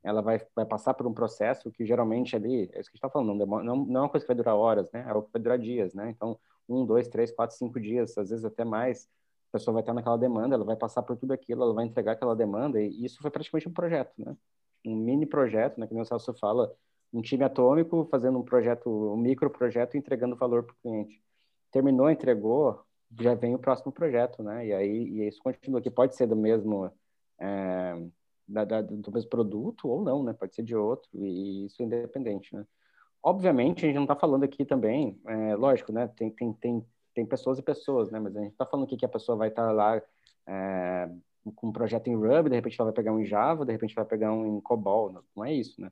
[0.03, 2.95] ela vai, vai passar por um processo que geralmente ali, é isso que a gente
[2.95, 5.05] está falando, não, não, é uma coisa que vai durar horas, né?
[5.07, 6.11] É algo que vai durar dias, né?
[6.11, 6.39] Então,
[6.69, 9.09] um, dois, três, quatro, cinco dias, às vezes até mais,
[9.51, 12.13] a pessoa vai estar naquela demanda, ela vai passar por tudo aquilo, ela vai entregar
[12.13, 14.37] aquela demanda, e isso foi praticamente um projeto, né?
[14.87, 15.87] Um mini projeto, né?
[15.87, 16.73] Que o Celso fala,
[17.13, 21.23] um time atômico fazendo um projeto, um micro projeto, entregando valor para o cliente.
[21.73, 22.83] Terminou, entregou,
[23.19, 24.67] já vem o próximo projeto, né?
[24.67, 26.91] E aí e isso continua, que pode ser do mesmo
[27.41, 27.95] é,
[28.49, 30.33] da, da, do mesmo produto ou não, né?
[30.33, 32.65] Pode ser de outro e isso é independente, né?
[33.23, 36.09] Obviamente, a gente não está falando aqui também, é, lógico, né?
[36.09, 38.19] Tem, tem, tem, tem pessoas e pessoas, né?
[38.19, 40.01] Mas a gente está falando aqui que a pessoa vai estar tá lá
[40.47, 41.11] é,
[41.55, 43.95] com um projeto em Ruby, de repente ela vai pegar um em Java, de repente
[43.95, 45.91] vai pegar um em COBOL, não, não é isso, né?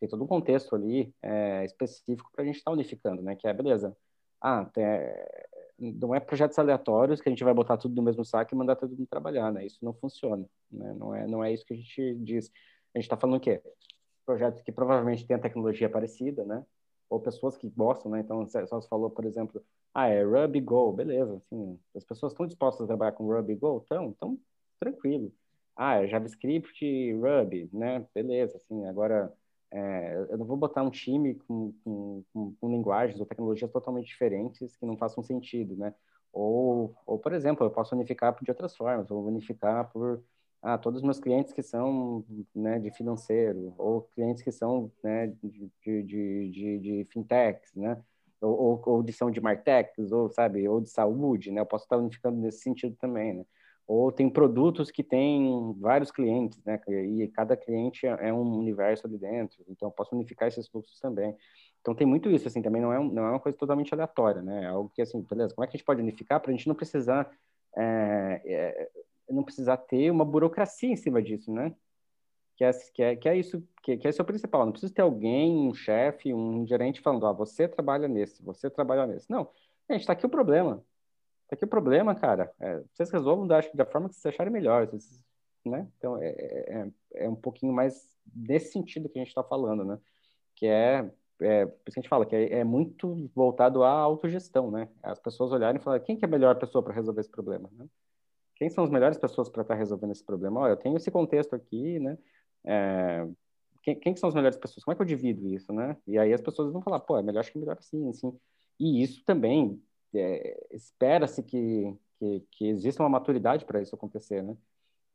[0.00, 3.36] Tem todo um contexto ali é, específico para a gente estar tá unificando, né?
[3.36, 3.96] Que é, beleza,
[4.40, 4.84] ah, tem,
[5.92, 8.76] não é projetos aleatórios que a gente vai botar tudo no mesmo saco e mandar
[8.76, 9.66] todo mundo trabalhar, né?
[9.66, 10.94] Isso não funciona, né?
[10.94, 12.50] Não é, não é isso que a gente diz.
[12.94, 13.62] A gente está falando o quê?
[14.24, 16.64] Projetos que provavelmente têm tecnologia parecida, né?
[17.10, 18.20] Ou pessoas que gostam, né?
[18.20, 19.62] Então, só você falou, por exemplo,
[19.92, 23.82] ah, é Ruby Go, beleza, assim, as pessoas estão dispostas a trabalhar com Ruby Go?
[23.84, 24.38] Então, então
[24.80, 25.32] tranquilo.
[25.76, 28.06] Ah, é JavaScript Ruby, né?
[28.14, 29.32] Beleza, assim, agora
[29.74, 34.06] é, eu não vou botar um time com, com, com, com, linguagens ou tecnologias totalmente
[34.06, 35.92] diferentes que não façam sentido, né?
[36.32, 40.22] Ou, ou por exemplo, eu posso unificar de outras formas, vou unificar por
[40.62, 45.26] ah, todos os meus clientes que são né, de financeiro, ou clientes que são né,
[45.42, 46.02] de, de,
[46.50, 48.00] de, de fintechs, né?
[48.40, 51.60] Ou, ou, ou de são de martechs, ou sabe, ou de saúde, né?
[51.60, 53.44] Eu posso estar unificando nesse sentido também, né?
[53.86, 56.80] Ou tem produtos que têm vários clientes, né?
[56.88, 61.36] E cada cliente é um universo ali dentro, então eu posso unificar esses fluxos também.
[61.80, 64.40] Então tem muito isso, assim, também não é, um, não é uma coisa totalmente aleatória,
[64.40, 64.64] né?
[64.64, 66.66] É algo que, assim, beleza, como é que a gente pode unificar para a gente
[66.66, 67.30] não precisar,
[67.76, 68.90] é, é,
[69.28, 71.74] não precisar ter uma burocracia em cima disso, né?
[72.56, 74.64] Que é, que é, que é isso, que, que é isso o principal.
[74.64, 79.06] Não precisa ter alguém, um chefe, um gerente falando, ah, você trabalha nesse, você trabalha
[79.06, 79.30] nesse.
[79.30, 79.50] Não,
[79.90, 80.82] gente, está aqui o problema
[81.48, 84.86] Tá aqui o problema, cara, é, vocês resolvam da, da forma que vocês acharem melhor,
[84.86, 85.22] vocês,
[85.64, 85.86] né?
[85.98, 89.84] Então, é, é, é, é um pouquinho mais nesse sentido que a gente está falando,
[89.84, 89.98] né?
[90.54, 93.90] Que é, é, por isso que a gente fala que é, é muito voltado à
[93.90, 94.88] autogestão, né?
[95.02, 97.68] As pessoas olharem e falarem, quem que é a melhor pessoa para resolver esse problema,
[97.72, 97.86] né?
[98.56, 100.60] Quem são as melhores pessoas para estar tá resolvendo esse problema?
[100.60, 102.16] Olha, eu tenho esse contexto aqui, né?
[102.64, 103.26] É,
[103.82, 104.84] quem, quem são as melhores pessoas?
[104.84, 105.96] Como é que eu divido isso, né?
[106.06, 108.38] E aí as pessoas vão falar, pô, é melhor, acho que é melhor assim, assim.
[108.78, 109.82] E isso também
[110.18, 114.56] é, espera-se que, que, que, exista uma maturidade para isso acontecer, né?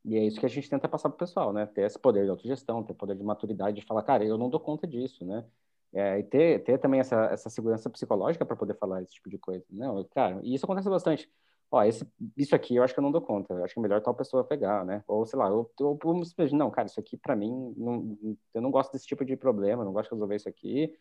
[0.06, 1.66] E é isso que a gente tenta passar para o pessoal, né?
[1.66, 4.60] Ter esse poder de autogestão, ter poder de maturidade de falar, cara, eu não dou
[4.60, 5.45] conta disso, né?
[5.93, 9.38] É, e ter, ter também essa, essa segurança psicológica para poder falar esse tipo de
[9.38, 9.66] coisa.
[9.70, 11.30] Não, cara, e isso acontece bastante.
[11.72, 13.84] Ó, esse, isso aqui eu acho que eu não dou conta, eu acho que é
[13.84, 15.04] melhor tal pessoa pegar, né?
[15.08, 18.18] Ou sei lá, eu, eu, eu não, cara, isso aqui para mim, não,
[18.54, 20.97] eu não gosto desse tipo de problema, não gosto de resolver isso aqui.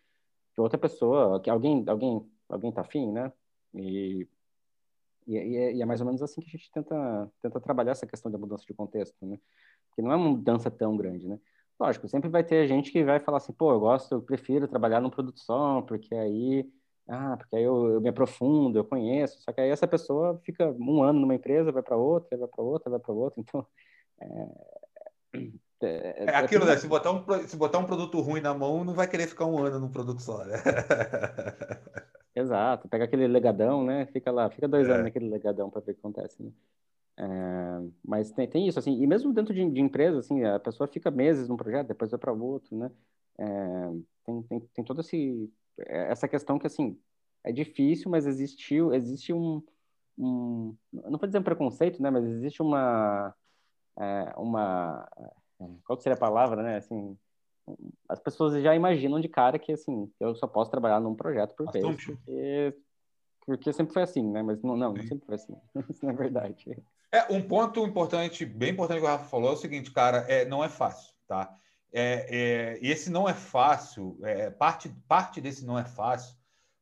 [0.57, 3.33] Outra pessoa, que alguém, alguém, alguém tá afim, né?
[3.75, 4.27] E,
[5.27, 8.07] e, é, e, é mais ou menos assim que a gente tenta, tenta trabalhar essa
[8.07, 9.39] questão da mudança de contexto, né?
[9.89, 11.39] Porque não é uma mudança tão grande, né?
[11.79, 15.01] Lógico, sempre vai ter gente que vai falar assim, pô, eu gosto, eu prefiro trabalhar
[15.01, 16.69] num produto só, porque aí,
[17.07, 19.41] ah, porque aí eu, eu me aprofundo, eu conheço.
[19.43, 22.65] Só que aí essa pessoa fica um ano numa empresa, vai para outra, vai para
[22.65, 23.41] outra, vai para outra.
[23.41, 23.67] Então,
[24.21, 24.49] é,
[25.83, 26.77] é, é, é aquilo, né?
[26.77, 29.59] Se botar, um, se botar um produto ruim na mão, não vai querer ficar um
[29.59, 30.57] ano num produto só, né?
[32.35, 34.07] Exato, pega aquele legadão, né?
[34.07, 34.93] Fica lá, fica dois é.
[34.93, 36.51] anos naquele legadão para ver o que acontece, né?
[37.17, 37.25] É,
[38.05, 41.11] mas tem, tem isso, assim, e mesmo dentro de, de empresa, assim, a pessoa fica
[41.11, 42.91] meses num projeto, depois vai para outro, né?
[43.39, 43.91] É,
[44.25, 46.97] tem, tem, tem toda esse, essa questão que, assim,
[47.43, 49.63] é difícil, mas existiu, existe um,
[50.17, 52.11] um não vou dizer um preconceito, né?
[52.11, 53.35] Mas existe uma,
[53.99, 55.31] é, uma, é,
[55.85, 56.77] qual seria a palavra, né?
[56.77, 57.17] Assim,
[58.09, 61.71] as pessoas já imaginam de cara que, assim, eu só posso trabalhar num projeto por
[61.71, 62.77] vez, porque,
[63.45, 64.43] porque sempre foi assim, né?
[64.43, 65.57] Mas não, não, não sempre foi assim.
[65.91, 66.83] Isso não é verdade.
[67.11, 70.45] É, um ponto importante, bem importante que o Rafa falou é o seguinte, cara, é,
[70.45, 71.55] não é fácil, tá?
[71.93, 76.39] É, é, e esse não é fácil, é, parte, parte desse não é fácil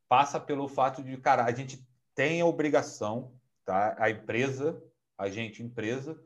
[0.08, 3.32] passa pelo fato de, cara, a gente tem a obrigação,
[3.64, 3.96] tá?
[3.98, 4.82] A empresa,
[5.18, 6.18] a gente, empresa,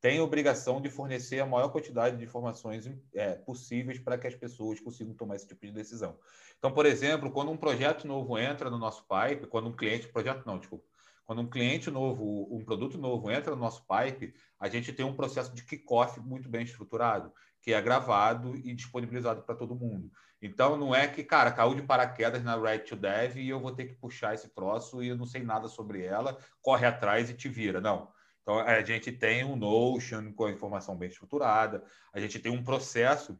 [0.00, 4.78] tem obrigação de fornecer a maior quantidade de informações é, possíveis para que as pessoas
[4.80, 6.16] consigam tomar esse tipo de decisão.
[6.58, 10.46] Então, por exemplo, quando um projeto novo entra no nosso pipe, quando um cliente, projeto
[10.46, 10.84] não, desculpa,
[11.24, 15.14] quando um cliente novo, um produto novo entra no nosso pipe, a gente tem um
[15.14, 17.32] processo de kickoff muito bem estruturado.
[17.60, 20.10] que é gravado e disponibilizado para todo mundo.
[20.40, 23.72] Então, não é que, cara, caiu de paraquedas na Red to Dev e eu vou
[23.72, 27.34] ter que puxar esse troço e eu não sei nada sobre ela, corre atrás e
[27.34, 27.80] te vira.
[27.80, 28.08] Não.
[28.48, 32.64] Então, a gente tem um Notion com a informação bem estruturada, a gente tem um
[32.64, 33.38] processo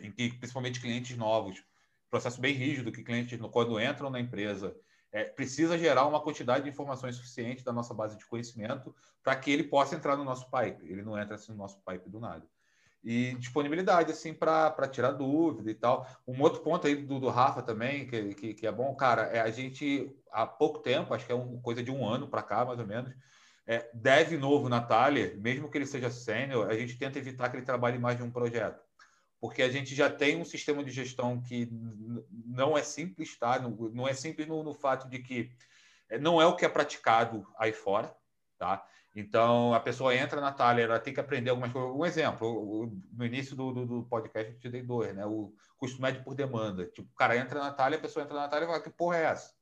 [0.00, 1.62] em que, principalmente clientes novos,
[2.08, 4.74] processo bem rígido, que clientes, quando entram na empresa,
[5.12, 9.50] é, precisa gerar uma quantidade de informações suficiente da nossa base de conhecimento para que
[9.50, 10.90] ele possa entrar no nosso pipe.
[10.90, 12.48] Ele não entra assim no nosso pipe do nada
[13.04, 16.06] e disponibilidade, assim, para tirar dúvida e tal.
[16.26, 19.40] Um outro ponto aí do, do Rafa também, que, que, que, é bom, cara, é
[19.40, 22.64] a gente, há pouco tempo, acho que é uma coisa de um ano para cá,
[22.64, 23.14] mais ou menos,
[23.70, 27.64] é, deve novo Natália, mesmo que ele seja sênior, a gente tenta evitar que ele
[27.64, 28.82] trabalhe mais de um projeto.
[29.40, 31.68] Porque a gente já tem um sistema de gestão que
[32.44, 33.60] não é simples, tá?
[33.60, 35.52] Não, não é simples no, no fato de que
[36.08, 38.12] é, não é o que é praticado aí fora,
[38.58, 38.84] tá?
[39.14, 41.94] Então, a pessoa entra na Thalia, ela tem que aprender algumas coisas.
[41.94, 45.24] Um exemplo, no início do, do, do podcast eu te dei dois, né?
[45.24, 46.86] O custo médio por demanda.
[46.86, 49.16] Tipo, o cara entra na Thalia, a pessoa entra na Thalia e fala, que porra
[49.16, 49.59] é essa?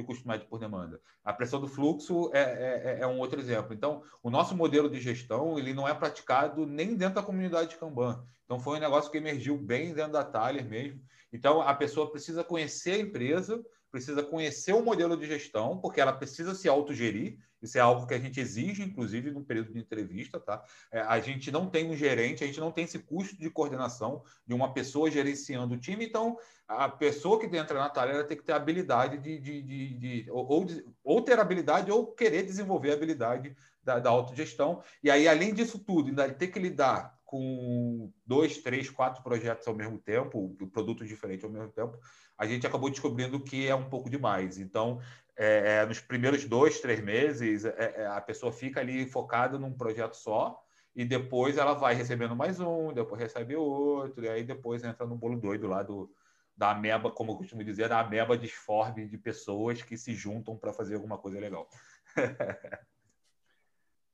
[0.00, 1.00] De custo médio por demanda.
[1.22, 3.74] A pressão do fluxo é, é, é, é, um outro exemplo.
[3.74, 7.76] Então, o nosso modelo de gestão, ele não é praticado nem dentro da comunidade de
[7.76, 8.24] Kanban.
[8.44, 11.02] Então, foi um negócio que emergiu bem dentro da Thalia mesmo.
[11.32, 16.12] Então, a pessoa precisa conhecer a empresa, precisa conhecer o modelo de gestão, porque ela
[16.12, 17.38] precisa se autogerir.
[17.60, 20.64] Isso é algo que a gente exige, inclusive, no período de entrevista, tá?
[20.90, 24.22] É, a gente não tem um gerente, a gente não tem esse custo de coordenação
[24.46, 28.44] de uma pessoa gerenciando o time, então a pessoa que entra na tarefa tem que
[28.44, 30.66] ter habilidade de, de, de, de ou,
[31.02, 34.82] ou, ter habilidade ou querer desenvolver a habilidade da, da autogestão.
[35.02, 39.74] E aí, além disso tudo, ainda ter que lidar com dois, três, quatro projetos ao
[39.74, 41.96] mesmo tempo, produtos diferentes ao mesmo tempo,
[42.36, 44.58] a gente acabou descobrindo que é um pouco demais.
[44.58, 45.00] Então,
[45.36, 49.72] é, é, nos primeiros dois, três meses, é, é, a pessoa fica ali focada num
[49.72, 50.60] projeto só
[50.92, 55.14] e depois ela vai recebendo mais um, depois recebe outro, e aí depois entra no
[55.14, 56.12] bolo doido lá do,
[56.56, 60.72] da ameba, como eu costumo dizer, da ameba disforme de pessoas que se juntam para
[60.72, 61.68] fazer alguma coisa legal.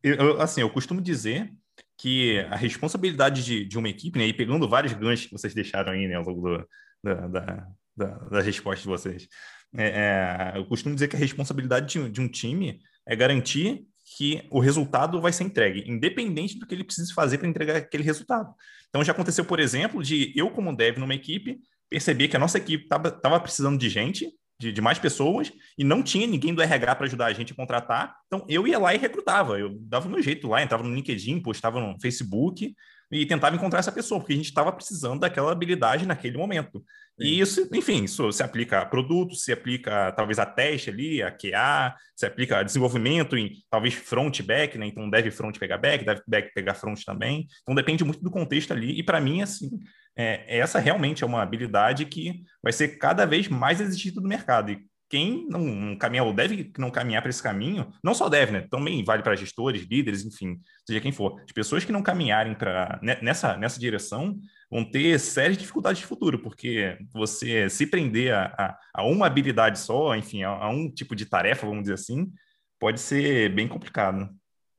[0.03, 1.51] eu, assim, eu costumo dizer
[1.99, 5.93] que a responsabilidade de, de uma equipe, né, e pegando vários ganchos que vocês deixaram
[5.93, 6.69] aí, né, ao longo do,
[7.03, 9.29] da, da, da, das respostas de vocês.
[9.77, 14.47] É, é, eu costumo dizer que a responsabilidade de, de, um time é garantir que
[14.51, 18.55] o resultado vai ser entregue, independente do que ele precise fazer para entregar aquele resultado.
[18.89, 21.59] Então, já aconteceu, por exemplo, de eu, como dev numa equipe,
[21.91, 26.03] perceber que a nossa equipe estava precisando de gente, de, de, mais pessoas, e não
[26.03, 28.17] tinha ninguém do RH para ajudar a gente a contratar.
[28.27, 29.59] Então, eu ia lá e recrutava.
[29.59, 32.75] Eu dava o meu jeito lá, entrava no LinkedIn, postava no Facebook,
[33.11, 36.85] e tentava encontrar essa pessoa, porque a gente estava precisando daquela habilidade naquele momento.
[37.19, 41.31] E isso, enfim, isso se aplica a produtos, se aplica talvez a teste ali, a
[41.31, 44.87] QA, se aplica a desenvolvimento em talvez front back, né?
[44.87, 47.47] Então deve front pegar back, deve back pegar front também.
[47.63, 48.99] Então depende muito do contexto ali.
[48.99, 49.71] E para mim, assim,
[50.15, 54.73] é, essa realmente é uma habilidade que vai ser cada vez mais exigida no mercado.
[54.73, 58.53] E quem não, não caminha ou deve não caminhar para esse caminho, não só deve,
[58.53, 58.67] né?
[58.71, 61.41] Também vale para gestores, líderes, enfim, seja quem for.
[61.45, 64.39] As pessoas que não caminharem para nessa, nessa direção
[64.71, 69.79] vão ter sérias dificuldades de futuro, porque você se prender a, a, a uma habilidade
[69.79, 72.33] só, enfim, a, a, um tipo de tarefa, vamos dizer assim,
[72.79, 74.29] pode ser bem complicado.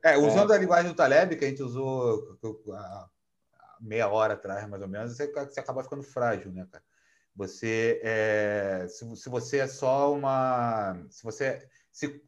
[0.04, 0.56] É, usando é.
[0.56, 2.38] a linguagem do Taleb, que a gente usou
[3.80, 6.84] meia hora atrás, mais ou menos, você, você acaba ficando frágil, né, cara?
[7.38, 11.00] Você é, se, se você é só uma.
[11.08, 12.20] Se você se,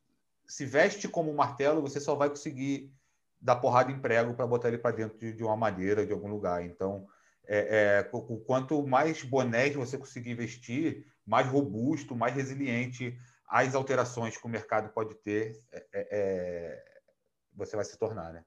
[0.46, 2.92] se veste como um martelo, você só vai conseguir
[3.40, 6.28] dar porrada em prego para botar ele para dentro de, de, uma madeira, de algum
[6.28, 6.64] lugar.
[6.64, 7.08] Então,
[7.52, 14.36] é, é, o, quanto mais bonés você conseguir vestir, mais robusto, mais resiliente as alterações
[14.36, 16.84] que o mercado pode ter, é, é, é
[17.52, 18.44] você vai se tornar, né?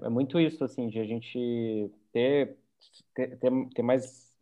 [0.00, 2.56] É muito isso, assim, de a gente ter,
[3.14, 3.36] ter,
[3.74, 4.32] ter mais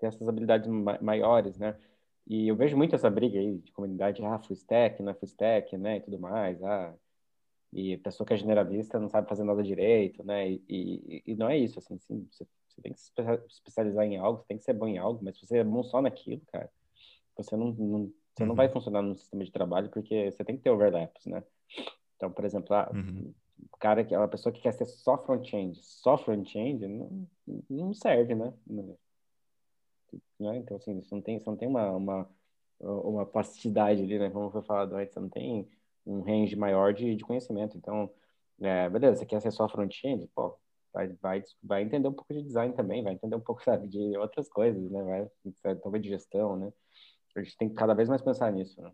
[0.00, 0.68] ter essas habilidades
[1.00, 1.78] maiores, né?
[2.26, 5.26] E eu vejo muito essa briga aí de comunidade, ah, full stack, não é full
[5.26, 6.94] stack, né, e tudo mais, ah,
[7.72, 11.48] e pessoa que é generalista não sabe fazer nada direito, né, e, e, e não
[11.48, 12.46] é isso, assim, sim, você,
[12.78, 13.12] você, tem que se
[13.48, 15.82] especializar em algo, você tem que ser bom em algo, mas se você é bom
[15.82, 16.70] só naquilo, cara,
[17.36, 18.48] você não, não você uhum.
[18.48, 18.72] não vai uhum.
[18.72, 21.42] funcionar no sistema de trabalho porque você tem que ter overlaps, né?
[22.16, 23.34] Então, por exemplo, ah, uhum.
[23.72, 27.28] o cara, aquela pessoa que quer ser só front-end, só front-end, não,
[27.68, 28.52] não serve, né?
[30.38, 30.56] né?
[30.56, 32.30] Então, assim, você não tem, você não tem uma, uma,
[32.80, 34.30] uma plasticidade ali, né?
[34.30, 35.68] Como foi falado antes, você não tem
[36.06, 37.76] um range maior de, de conhecimento.
[37.76, 38.08] Então,
[38.60, 40.28] é, beleza, você quer ser só front-end?
[40.34, 40.56] Pô,
[40.98, 44.16] vai, vai, vai entender um pouco de design também, vai entender um pouco, sabe, de
[44.16, 45.28] outras coisas, né?
[45.62, 46.72] Vai, talvez de gestão, né?
[47.36, 48.90] A gente tem que cada vez mais pensar nisso, né?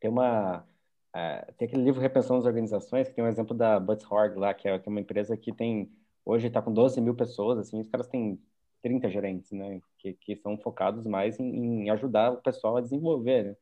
[0.00, 0.66] Tem uma...
[1.14, 4.54] É, tem aquele livro Repensando as Organizações, que tem um exemplo da Butts Horg lá,
[4.54, 5.90] que é, que é uma empresa que tem
[6.24, 8.40] hoje está com 12 mil pessoas, assim, os caras têm
[8.82, 13.44] 30 gerentes, né, que, que são focados mais em, em ajudar o pessoal a desenvolver,
[13.44, 13.56] né?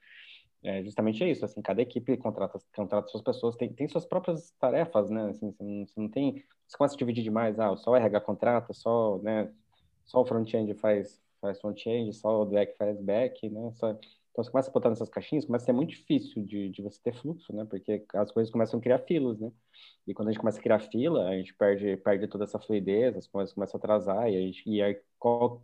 [0.61, 4.51] É, justamente é isso, assim, cada equipe contrata, contrata suas pessoas, tem, tem suas próprias
[4.59, 7.93] tarefas, né, assim, você não, você não tem, você começa a dividir demais, ah, só
[7.93, 9.51] o RH contrata, só, né,
[10.05, 14.51] só o front-end faz, faz front-end, só o back faz back, né, só, então você
[14.51, 17.55] começa a botar nessas caixinhas, começa a ser muito difícil de, de você ter fluxo,
[17.55, 19.51] né, porque as coisas começam a criar filas, né,
[20.07, 23.16] e quando a gente começa a criar fila, a gente perde, perde toda essa fluidez,
[23.16, 25.62] as coisas começam a atrasar, e, a gente, e aí, qual,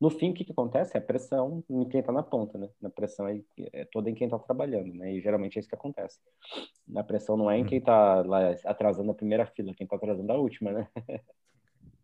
[0.00, 0.96] no fim, o que, que acontece?
[0.96, 2.68] É a pressão em quem está na ponta, né?
[2.80, 3.40] Na pressão é,
[3.72, 5.12] é toda em quem está trabalhando, né?
[5.12, 6.18] E geralmente é isso que acontece.
[6.94, 10.32] A pressão não é em quem está lá atrasando a primeira fila, quem está atrasando
[10.32, 10.88] a última, né?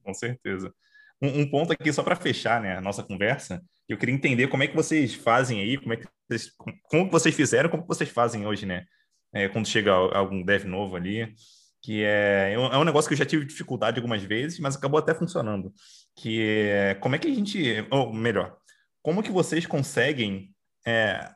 [0.05, 0.72] Com certeza.
[1.20, 4.62] Um, um ponto aqui só para fechar, né, a nossa conversa, eu queria entender como
[4.62, 6.51] é que vocês fazem aí, como é que vocês,
[6.84, 8.86] como vocês fizeram, como vocês fazem hoje, né?
[9.32, 11.34] É, quando chega algum dev novo ali,
[11.82, 15.14] que é, é um negócio que eu já tive dificuldade algumas vezes, mas acabou até
[15.14, 15.72] funcionando.
[16.20, 18.56] Que como é que a gente, ou melhor,
[19.02, 20.54] como que vocês conseguem
[20.86, 21.30] é,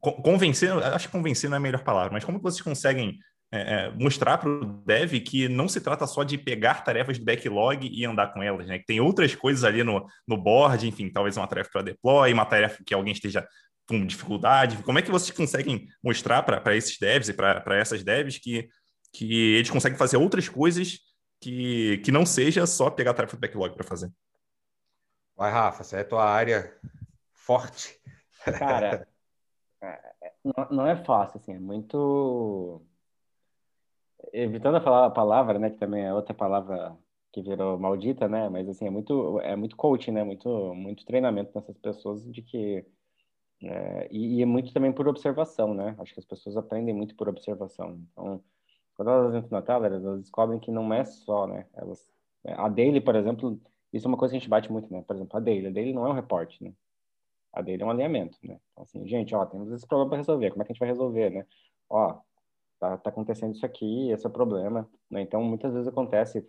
[0.00, 3.18] convencer, acho que convencer não é a melhor palavra, mas como que vocês conseguem
[3.52, 7.24] é, é mostrar para o dev que não se trata só de pegar tarefas do
[7.24, 8.78] backlog e andar com elas, né?
[8.78, 12.46] Que tem outras coisas ali no, no board, enfim, talvez uma tarefa para deploy, uma
[12.46, 13.44] tarefa que alguém esteja
[13.88, 14.80] com dificuldade.
[14.84, 18.68] Como é que vocês conseguem mostrar para esses devs e para essas devs que
[19.12, 21.00] que eles conseguem fazer outras coisas
[21.40, 24.12] que, que não seja só pegar a tarefa do backlog para fazer.
[25.34, 26.78] Vai, Rafa, essa é a tua área
[27.32, 27.98] forte.
[28.58, 29.08] Cara,
[29.82, 32.82] é, não, não é fácil, assim, é muito.
[34.32, 36.96] Evitando a falar a palavra, né, que também é outra palavra
[37.32, 41.52] que virou maldita, né, mas assim, é muito, é muito coaching, né, muito, muito treinamento
[41.54, 42.84] nessas pessoas de que.
[43.62, 45.94] É, e, e é muito também por observação, né?
[45.98, 48.00] Acho que as pessoas aprendem muito por observação.
[48.10, 48.42] Então,
[49.00, 51.64] quando elas entram na tela, elas descobrem que não é só, né?
[51.72, 52.06] Elas,
[52.44, 53.58] a daily, por exemplo,
[53.94, 55.02] isso é uma coisa que a gente bate muito, né?
[55.06, 55.68] Por exemplo, a daily.
[55.68, 56.74] A daily não é um reporte, né?
[57.50, 58.60] A daily é um alinhamento, né?
[58.70, 60.50] Então, assim, gente, ó, temos esse problema para resolver.
[60.50, 61.46] Como é que a gente vai resolver, né?
[61.88, 62.20] Ó,
[62.78, 65.22] tá, tá acontecendo isso aqui, esse é o problema, né?
[65.22, 66.46] Então, muitas vezes acontece,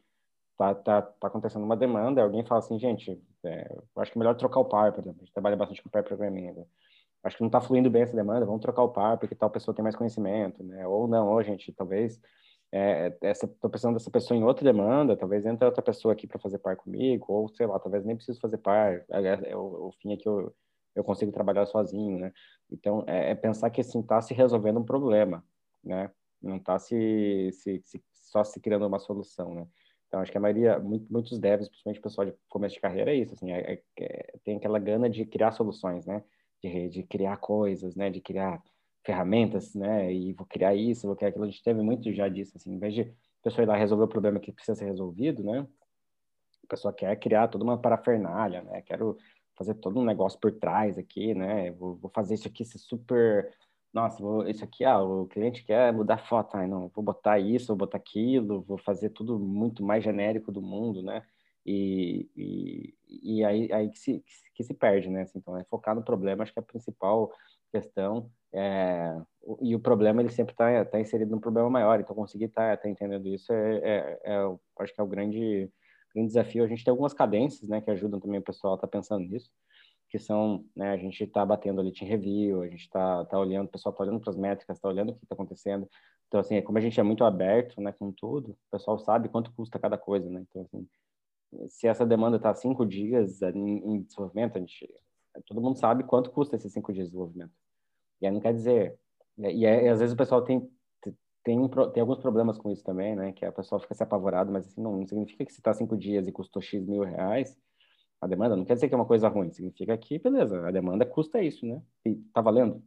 [0.58, 4.20] tá, tá, tá acontecendo uma demanda, alguém fala assim, gente, é, eu acho que é
[4.20, 5.22] melhor trocar o par, por exemplo.
[5.22, 6.66] A gente trabalha bastante com pair programming, né?
[7.24, 9.76] Acho que não está fluindo bem essa demanda, vamos trocar o par porque tal pessoa
[9.76, 10.88] tem mais conhecimento, né?
[10.88, 12.20] Ou não, ou gente, talvez
[12.72, 16.58] é, estou precisando dessa pessoa em outra demanda, talvez entre outra pessoa aqui para fazer
[16.60, 20.14] par comigo, ou sei lá, talvez nem preciso fazer par, é, é, o, o, fim
[20.14, 20.54] é que eu,
[20.96, 22.32] eu consigo trabalhar sozinho, né?
[22.72, 25.44] Então, é, é pensar que assim, está se resolvendo um problema,
[25.84, 26.10] né?
[26.42, 29.68] Não está se, se, se, só se criando uma solução, né?
[30.08, 33.12] Então, acho que a maioria, muito, muitos devs, principalmente o pessoal de começo de carreira,
[33.12, 36.24] é isso, assim, é, é, é, tem aquela gana de criar soluções, né?
[36.62, 38.10] De, de criar coisas, né?
[38.10, 38.62] De criar
[39.04, 40.14] ferramentas, né?
[40.14, 41.46] E vou criar isso, vou criar aquilo.
[41.46, 44.04] A gente teve muito já disso, assim, em vez de a pessoa ir lá resolver
[44.04, 45.68] o problema que precisa ser resolvido, né?
[46.64, 48.82] A pessoa quer criar toda uma parafernália, né?
[48.84, 49.18] Quero
[49.58, 51.72] fazer todo um negócio por trás aqui, né?
[51.72, 53.52] Vou, vou fazer isso aqui ser super.
[53.94, 57.68] Nossa, vou, isso aqui, ah, o cliente quer mudar foto, ai, não, vou botar isso,
[57.68, 61.24] vou botar aquilo, vou fazer tudo muito mais genérico do mundo, né?
[61.66, 62.96] E, e,
[63.40, 64.24] e aí, aí que, se,
[64.54, 65.24] que se perde, né?
[65.24, 67.32] Assim, então, é focar no problema, acho que é a principal
[67.72, 68.30] questão.
[68.54, 69.18] É,
[69.62, 72.00] e o problema ele sempre está tá inserido num problema maior.
[72.00, 75.70] Então conseguir estar tá, tá entendendo isso é, é, é, acho que é o grande,
[76.14, 76.64] grande desafio.
[76.64, 79.26] A gente tem algumas cadências, né, que ajudam também o pessoal a estar tá pensando
[79.26, 79.50] nisso,
[80.10, 83.68] que são, né, a gente está batendo ali em review, a gente está tá olhando,
[83.68, 85.90] o pessoal está olhando para as métricas, está olhando o que está acontecendo.
[86.28, 89.54] Então assim, como a gente é muito aberto, né, com tudo, o pessoal sabe quanto
[89.54, 90.44] custa cada coisa, né.
[90.50, 90.88] Então assim,
[91.68, 94.90] se essa demanda está cinco dias em, desenvolvimento, a gente
[95.46, 97.54] todo mundo sabe quanto custa esses cinco dias de desenvolvimento.
[98.22, 98.98] E aí não quer dizer.
[99.38, 100.70] E às vezes o pessoal tem,
[101.44, 103.32] tem, tem alguns problemas com isso também, né?
[103.32, 105.98] Que a pessoa fica se apavorado, mas assim, não, não significa que se está cinco
[105.98, 107.58] dias e custou X mil reais,
[108.20, 109.52] a demanda não quer dizer que é uma coisa ruim.
[109.52, 111.82] Significa que, beleza, a demanda custa isso, né?
[112.06, 112.84] E tá valendo.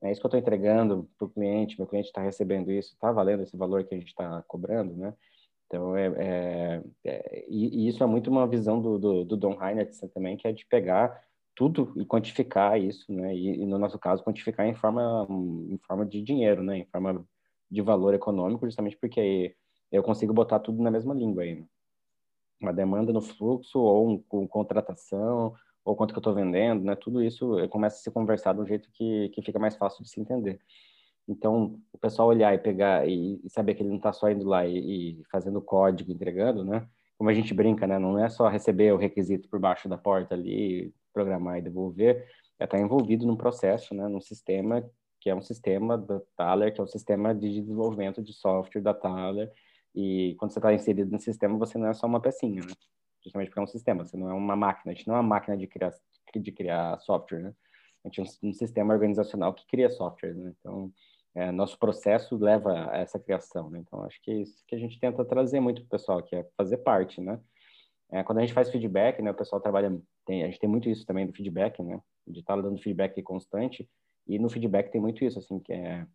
[0.00, 3.12] É isso que eu estou entregando para o cliente, meu cliente está recebendo isso, está
[3.12, 5.14] valendo esse valor que a gente está cobrando, né?
[5.72, 9.52] Então, é, é, é, e, e, isso é muito uma visão do, do, do Don
[9.52, 13.34] Heinert também, que é de pegar tudo e quantificar isso, né?
[13.34, 16.76] E, e, no nosso caso quantificar em forma em forma de dinheiro, né?
[16.78, 17.24] Em forma
[17.70, 19.56] de valor econômico, justamente porque
[19.90, 21.54] eu consigo botar tudo na mesma língua aí.
[21.54, 21.66] Né?
[22.60, 26.94] Uma demanda no fluxo ou um, contratação ou quanto que eu estou vendendo, né?
[26.96, 30.10] Tudo isso começa a se conversar de um jeito que, que fica mais fácil de
[30.10, 30.60] se entender.
[31.28, 34.66] Então, o pessoal olhar e pegar e, saber que ele não está só indo lá
[34.66, 36.86] e, e fazendo código, entregando, né?
[37.16, 37.98] Como a gente brinca, né?
[37.98, 42.26] Não é só receber o requisito por baixo da porta ali, programar e devolver,
[42.58, 44.84] é estar envolvido num processo, né, num sistema
[45.22, 48.92] que é um sistema da Thaler, que é um sistema de desenvolvimento de software da
[48.92, 49.52] Thaler,
[49.94, 52.74] E quando você está inserido no sistema, você não é só uma pecinha, né?
[53.22, 54.90] Justamente porque é um sistema, você não é uma máquina.
[54.90, 55.92] A gente não é uma máquina de criar,
[56.34, 57.54] de criar software, né?
[58.04, 60.52] A gente é um, um sistema organizacional que cria software, né?
[60.58, 60.92] Então,
[61.34, 63.78] é, nosso processo leva a essa criação, né?
[63.78, 66.36] Então, acho que é isso que a gente tenta trazer muito para o pessoal, que
[66.36, 67.40] é fazer parte, né?
[68.10, 70.88] É, quando a gente faz feedback, né, o pessoal trabalha, tem, a gente tem muito
[70.90, 72.00] isso também do feedback, né?
[72.26, 73.88] De estar tá dando feedback constante,
[74.26, 76.06] e no feedback tem muito isso, assim, que é,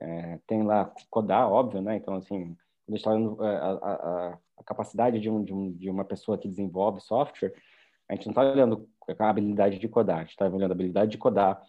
[0.00, 1.96] é tem lá codar, óbvio, né?
[1.96, 2.56] Então, assim,
[2.86, 5.90] quando a gente está olhando é, a, a, a, capacidade de, um, de, um, de
[5.90, 7.52] uma pessoa que desenvolve software,
[8.08, 8.88] a gente não está olhando
[9.18, 11.62] a habilidade de codar, a gente está olhando a habilidade de codar,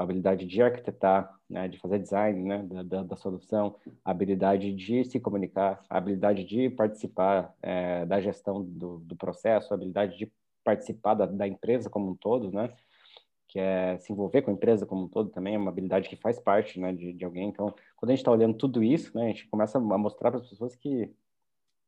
[0.00, 4.72] a habilidade de arquitetar, né, de fazer design né, da, da, da, solução, a habilidade
[4.72, 10.16] de se comunicar, a habilidade de participar é, da gestão do, do, processo, a habilidade
[10.16, 10.32] de
[10.64, 12.72] participar da, da, empresa como um todo, né,
[13.46, 16.16] que é se envolver com a empresa como um todo também, é uma habilidade que
[16.16, 17.50] faz parte né, de, de alguém.
[17.50, 20.40] Então, quando a gente está olhando tudo isso, né, a gente começa a mostrar para
[20.40, 21.14] as pessoas que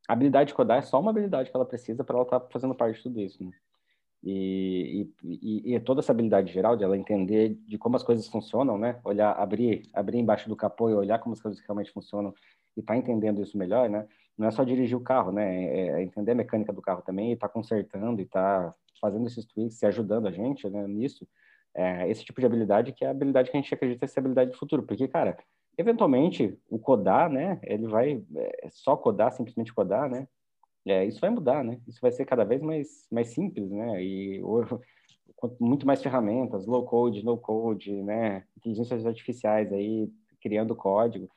[0.07, 2.49] a habilidade de codar é só uma habilidade que ela precisa para ela estar tá
[2.51, 3.43] fazendo parte de tudo isso.
[3.43, 3.53] Né?
[4.25, 8.79] E, e, e, toda essa habilidade geral de ela entender de como as coisas funcionam,
[8.79, 9.01] né?
[9.05, 12.33] Olhar, abrir, abrir embaixo do capô e olhar como as coisas realmente funcionam
[12.77, 14.07] e tá entendendo isso melhor, né?
[14.39, 15.65] Não é só dirigir o carro, né?
[15.65, 19.45] É, é entender a mecânica do carro também e tá consertando e tá fazendo esses
[19.45, 20.87] tweaks e ajudando a gente, né?
[20.87, 21.27] Nisso,
[21.75, 24.23] é, esse tipo de habilidade que é a habilidade que a gente acredita ser a
[24.23, 25.37] habilidade do futuro, porque cara,
[25.77, 27.59] eventualmente o codar, né?
[27.65, 30.29] Ele vai é, só codar, simplesmente codar, né?
[30.87, 31.81] É, isso vai mudar, né?
[31.87, 34.03] Isso vai ser cada vez mais, mais simples, né?
[34.03, 34.43] E
[35.61, 38.45] muito mais ferramentas, low code, no code, né?
[38.57, 40.11] Inteligências artificiais aí
[40.41, 41.31] criando código.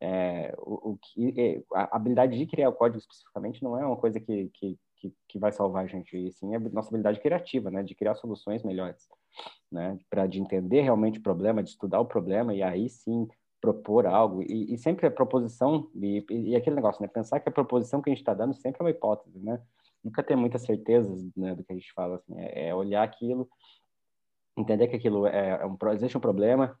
[0.00, 0.98] É, o,
[1.36, 5.14] é, a habilidade de criar o código especificamente não é uma coisa que, que, que,
[5.28, 7.82] que vai salvar a gente, e sim a nossa habilidade criativa, né?
[7.82, 9.08] De criar soluções melhores,
[9.70, 9.98] né?
[10.10, 13.26] Para de entender realmente o problema, de estudar o problema e aí sim
[13.62, 17.06] propor algo, e, e sempre a proposição, e, e, aquele negócio, né?
[17.06, 19.62] Pensar que a proposição que a gente está dando sempre é uma hipótese, né?
[20.02, 23.48] Nunca ter muitas certezas né, do que a gente fala, assim, é, é olhar aquilo,
[24.58, 26.76] entender que aquilo é, é um, existe um problema,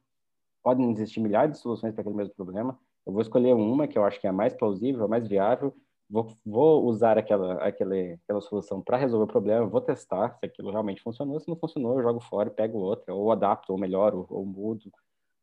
[0.60, 2.76] podem existir milhares de soluções para aquele mesmo problema,
[3.06, 5.72] eu vou escolher uma que eu acho que é a mais plausível, a mais viável,
[6.10, 10.72] vou, vou usar aquela, aquele, aquela solução para resolver o problema, vou testar se aquilo
[10.72, 14.44] realmente funcionou, se não funcionou, eu jogo fora, pego outra, ou adapto, ou melhoro, ou
[14.44, 14.92] mudo,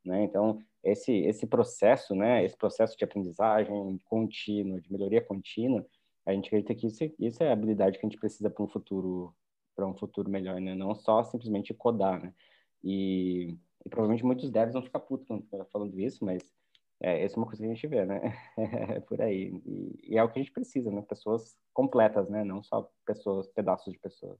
[0.09, 0.23] né?
[0.23, 5.85] Então, esse, esse processo, né, esse processo de aprendizagem contínua, de melhoria contínua,
[6.25, 8.67] a gente acredita que isso, isso é a habilidade que a gente precisa para um
[8.67, 9.33] futuro
[9.75, 10.75] para um futuro melhor, né?
[10.75, 12.33] Não só simplesmente codar, né?
[12.83, 16.43] E, e provavelmente muitos devs vão ficar putos quando tá falando isso, mas
[17.01, 18.21] é, essa é uma coisa que a gente vê, né?
[18.57, 19.53] é por aí.
[19.65, 21.01] E, e, é o que a gente precisa, né?
[21.01, 22.43] Pessoas completas, né?
[22.43, 24.37] Não só pessoas, pedaços de pessoas.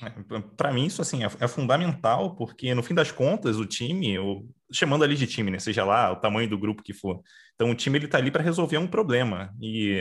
[0.00, 0.10] É,
[0.56, 4.48] para mim, isso assim é, é, fundamental, porque no fim das contas, o time, o,
[4.72, 7.20] chamando ali de time, né, seja lá o tamanho do grupo que for,
[7.54, 9.54] então o time ele está ali para resolver um problema.
[9.60, 10.00] E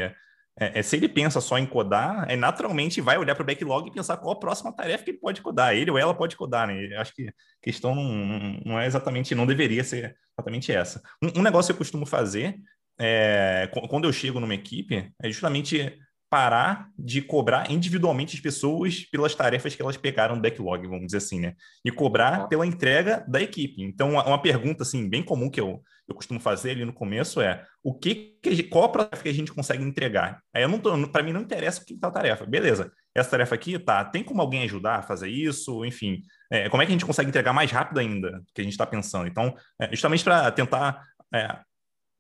[0.60, 3.88] é, é, se ele pensa só em codar, é naturalmente vai olhar para o backlog
[3.88, 5.74] e pensar qual a próxima tarefa que ele pode codar.
[5.76, 6.96] Ele ou ela pode codar, né?
[6.98, 11.02] Acho que a questão não, não é exatamente, não deveria ser exatamente essa.
[11.22, 12.58] Um, um negócio que eu costumo fazer
[13.00, 15.98] é, quando eu chego numa equipe é justamente
[16.32, 21.18] parar de cobrar individualmente as pessoas pelas tarefas que elas pegaram no backlog, vamos dizer
[21.18, 21.56] assim, né?
[21.84, 23.84] E cobrar pela entrega da equipe.
[23.84, 27.66] Então, uma pergunta assim bem comum que eu, eu costumo fazer ali no começo é:
[27.84, 30.42] o que, que qual a tarefa que a gente consegue entregar?
[30.54, 32.46] Aí eu não para mim não interessa o que tá a tarefa.
[32.46, 32.90] Beleza?
[33.14, 34.06] Essa tarefa aqui, tá?
[34.06, 35.84] Tem como alguém ajudar a fazer isso?
[35.84, 38.64] Enfim, é, como é que a gente consegue entregar mais rápido ainda do que a
[38.64, 39.28] gente está pensando?
[39.28, 41.04] Então, é, justamente para tentar
[41.34, 41.60] é,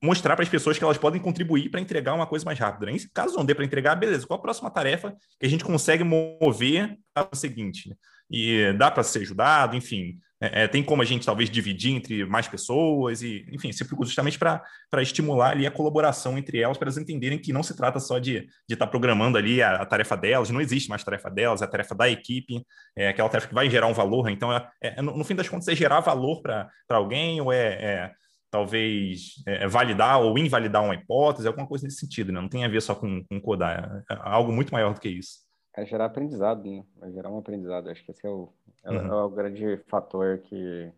[0.01, 2.91] mostrar para as pessoas que elas podem contribuir para entregar uma coisa mais rápida.
[2.91, 2.97] Né?
[3.13, 6.97] Caso não dê para entregar, beleza, qual a próxima tarefa que a gente consegue mover
[7.13, 7.95] para o seguinte?
[8.29, 10.17] E dá para ser ajudado, enfim.
[10.41, 14.39] É, é, tem como a gente talvez dividir entre mais pessoas e, enfim, sempre justamente
[14.39, 14.63] para
[15.01, 18.37] estimular ali a colaboração entre elas, para elas entenderem que não se trata só de
[18.37, 21.65] estar de tá programando ali a, a, tarefa delas, não existe mais tarefa delas, é
[21.65, 24.29] a tarefa da equipe, é aquela tarefa que vai gerar um valor.
[24.29, 27.67] Então, é, é no, no, fim das contas, é gerar valor para alguém ou é,
[27.67, 28.11] é
[28.51, 32.41] talvez é, é, validar ou invalidar uma hipótese, alguma coisa nesse sentido, né?
[32.41, 35.09] Não tem a ver só com, com codar, é, é algo muito maior do que
[35.09, 35.39] isso.
[35.73, 36.83] É gerar aprendizado, né?
[37.01, 37.89] É gerar um aprendizado.
[37.89, 38.51] Acho que esse é o,
[38.83, 39.05] é, uhum.
[39.07, 40.91] é o grande fator que,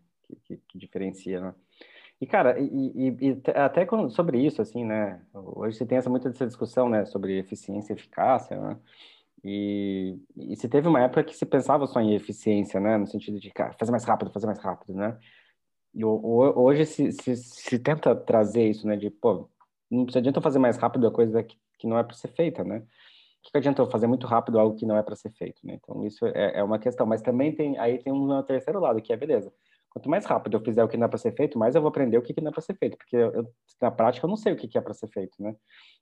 [0.44, 1.54] que, que, diferencia, né?
[2.20, 5.20] E, cara, e, e, e até sobre isso, assim, né?
[5.32, 7.04] Hoje você tem essa, muita essa discussão, né?
[7.04, 8.76] Sobre eficiência e eficácia, né?
[9.44, 12.96] E, e se teve uma época que se pensava só em eficiência, né?
[12.96, 15.16] No sentido de, cara, fazer mais rápido, fazer mais rápido, né?
[15.96, 18.96] Hoje se, se, se, tenta trazer isso, né?
[18.96, 19.48] De, pô,
[19.90, 22.78] não adianta fazer mais rápido a coisa que, que não é para ser feita, né?
[22.78, 25.74] O que adianta eu fazer muito rápido algo que não é para ser feito, né?
[25.74, 27.06] Então, isso é, é, uma questão.
[27.06, 29.52] Mas também tem, aí tem um terceiro lado, que é, beleza,
[29.90, 31.88] quanto mais rápido eu fizer o que não é para ser feito, mais eu vou
[31.88, 33.46] aprender o que, que não é para ser feito, porque eu,
[33.80, 35.54] na prática eu não sei o que, que é para ser feito, né?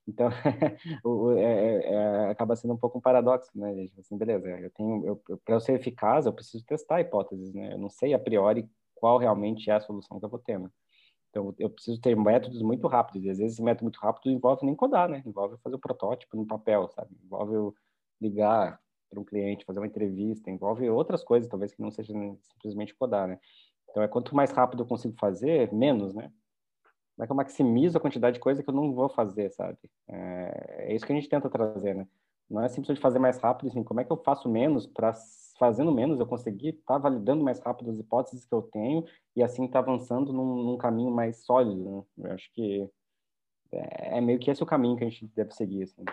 [0.07, 0.29] Então,
[1.05, 3.87] o, é, é, é, acaba sendo um pouco um paradoxo, né?
[3.99, 7.73] Assim, beleza, eu tenho, eu, para eu ser eficaz, eu preciso testar hipóteses, né?
[7.73, 8.67] Eu não sei a priori
[9.03, 10.69] qual realmente é a solução que eu vou ter, né?
[11.29, 14.65] Então, eu preciso ter métodos muito rápidos, e às vezes esse método muito rápido envolve
[14.65, 15.21] nem codar, né?
[15.25, 17.09] Envolve fazer o um protótipo no papel, sabe?
[17.21, 17.75] Envolve eu
[18.21, 18.79] ligar
[19.09, 23.27] para um cliente, fazer uma entrevista, envolve outras coisas, talvez que não seja simplesmente codar,
[23.27, 23.39] né?
[23.89, 26.31] Então, é quanto mais rápido eu consigo fazer, menos, né?
[27.17, 29.77] Como é que eu maximizo a quantidade de coisa que eu não vou fazer, sabe?
[30.07, 32.07] É, é isso que a gente tenta trazer, né?
[32.49, 35.13] Não é simplesmente fazer mais rápido, assim, como é que eu faço menos para,
[35.57, 39.43] fazendo menos, eu conseguir estar tá validando mais rápido as hipóteses que eu tenho e
[39.43, 42.27] assim estar tá avançando num, num, caminho mais sólido, né?
[42.29, 42.89] Eu acho que
[43.71, 46.03] é, é, meio que esse o caminho que a gente deve seguir, assim.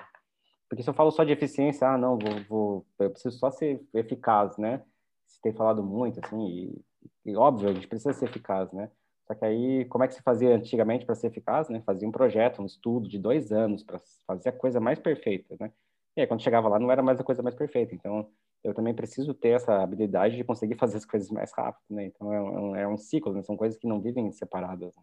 [0.69, 3.85] Porque se eu falo só de eficiência, ah, não, vou, vou eu preciso só ser
[3.93, 4.83] eficaz, né?
[5.27, 6.85] Se tem falado muito, assim, e
[7.25, 8.91] e óbvio, a gente precisa ser eficaz, né?
[9.27, 11.83] Só que aí, como é que se fazia antigamente para ser eficaz, né?
[11.87, 15.73] Fazia um projeto, um estudo de dois anos para fazer a coisa mais perfeita, né?
[16.17, 17.95] E aí, quando chegava lá, não era mais a coisa mais perfeita.
[17.95, 18.29] Então,
[18.63, 22.07] eu também preciso ter essa habilidade de conseguir fazer as coisas mais rápido, né?
[22.07, 23.43] Então, é um, é um ciclo, né?
[23.43, 24.95] São coisas que não vivem separadas.
[24.95, 25.03] Né?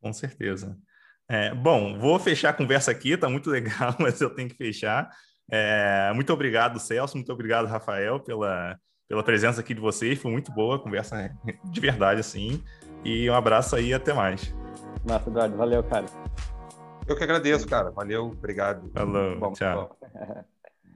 [0.00, 0.78] Com certeza.
[1.28, 5.10] É, bom, vou fechar a conversa aqui, tá muito legal, mas eu tenho que fechar.
[5.50, 8.78] É, muito obrigado, Celso, muito obrigado, Rafael, pela,
[9.08, 10.20] pela presença aqui de vocês.
[10.20, 12.62] Foi muito boa a conversa de verdade, assim.
[13.04, 14.54] E um abraço aí e até mais.
[15.04, 15.56] Massa, Eduardo.
[15.56, 16.06] Valeu, cara.
[17.10, 17.90] Eu que agradeço, cara.
[17.90, 18.88] Valeu, obrigado.
[18.94, 19.98] Falou, Bom, tchau.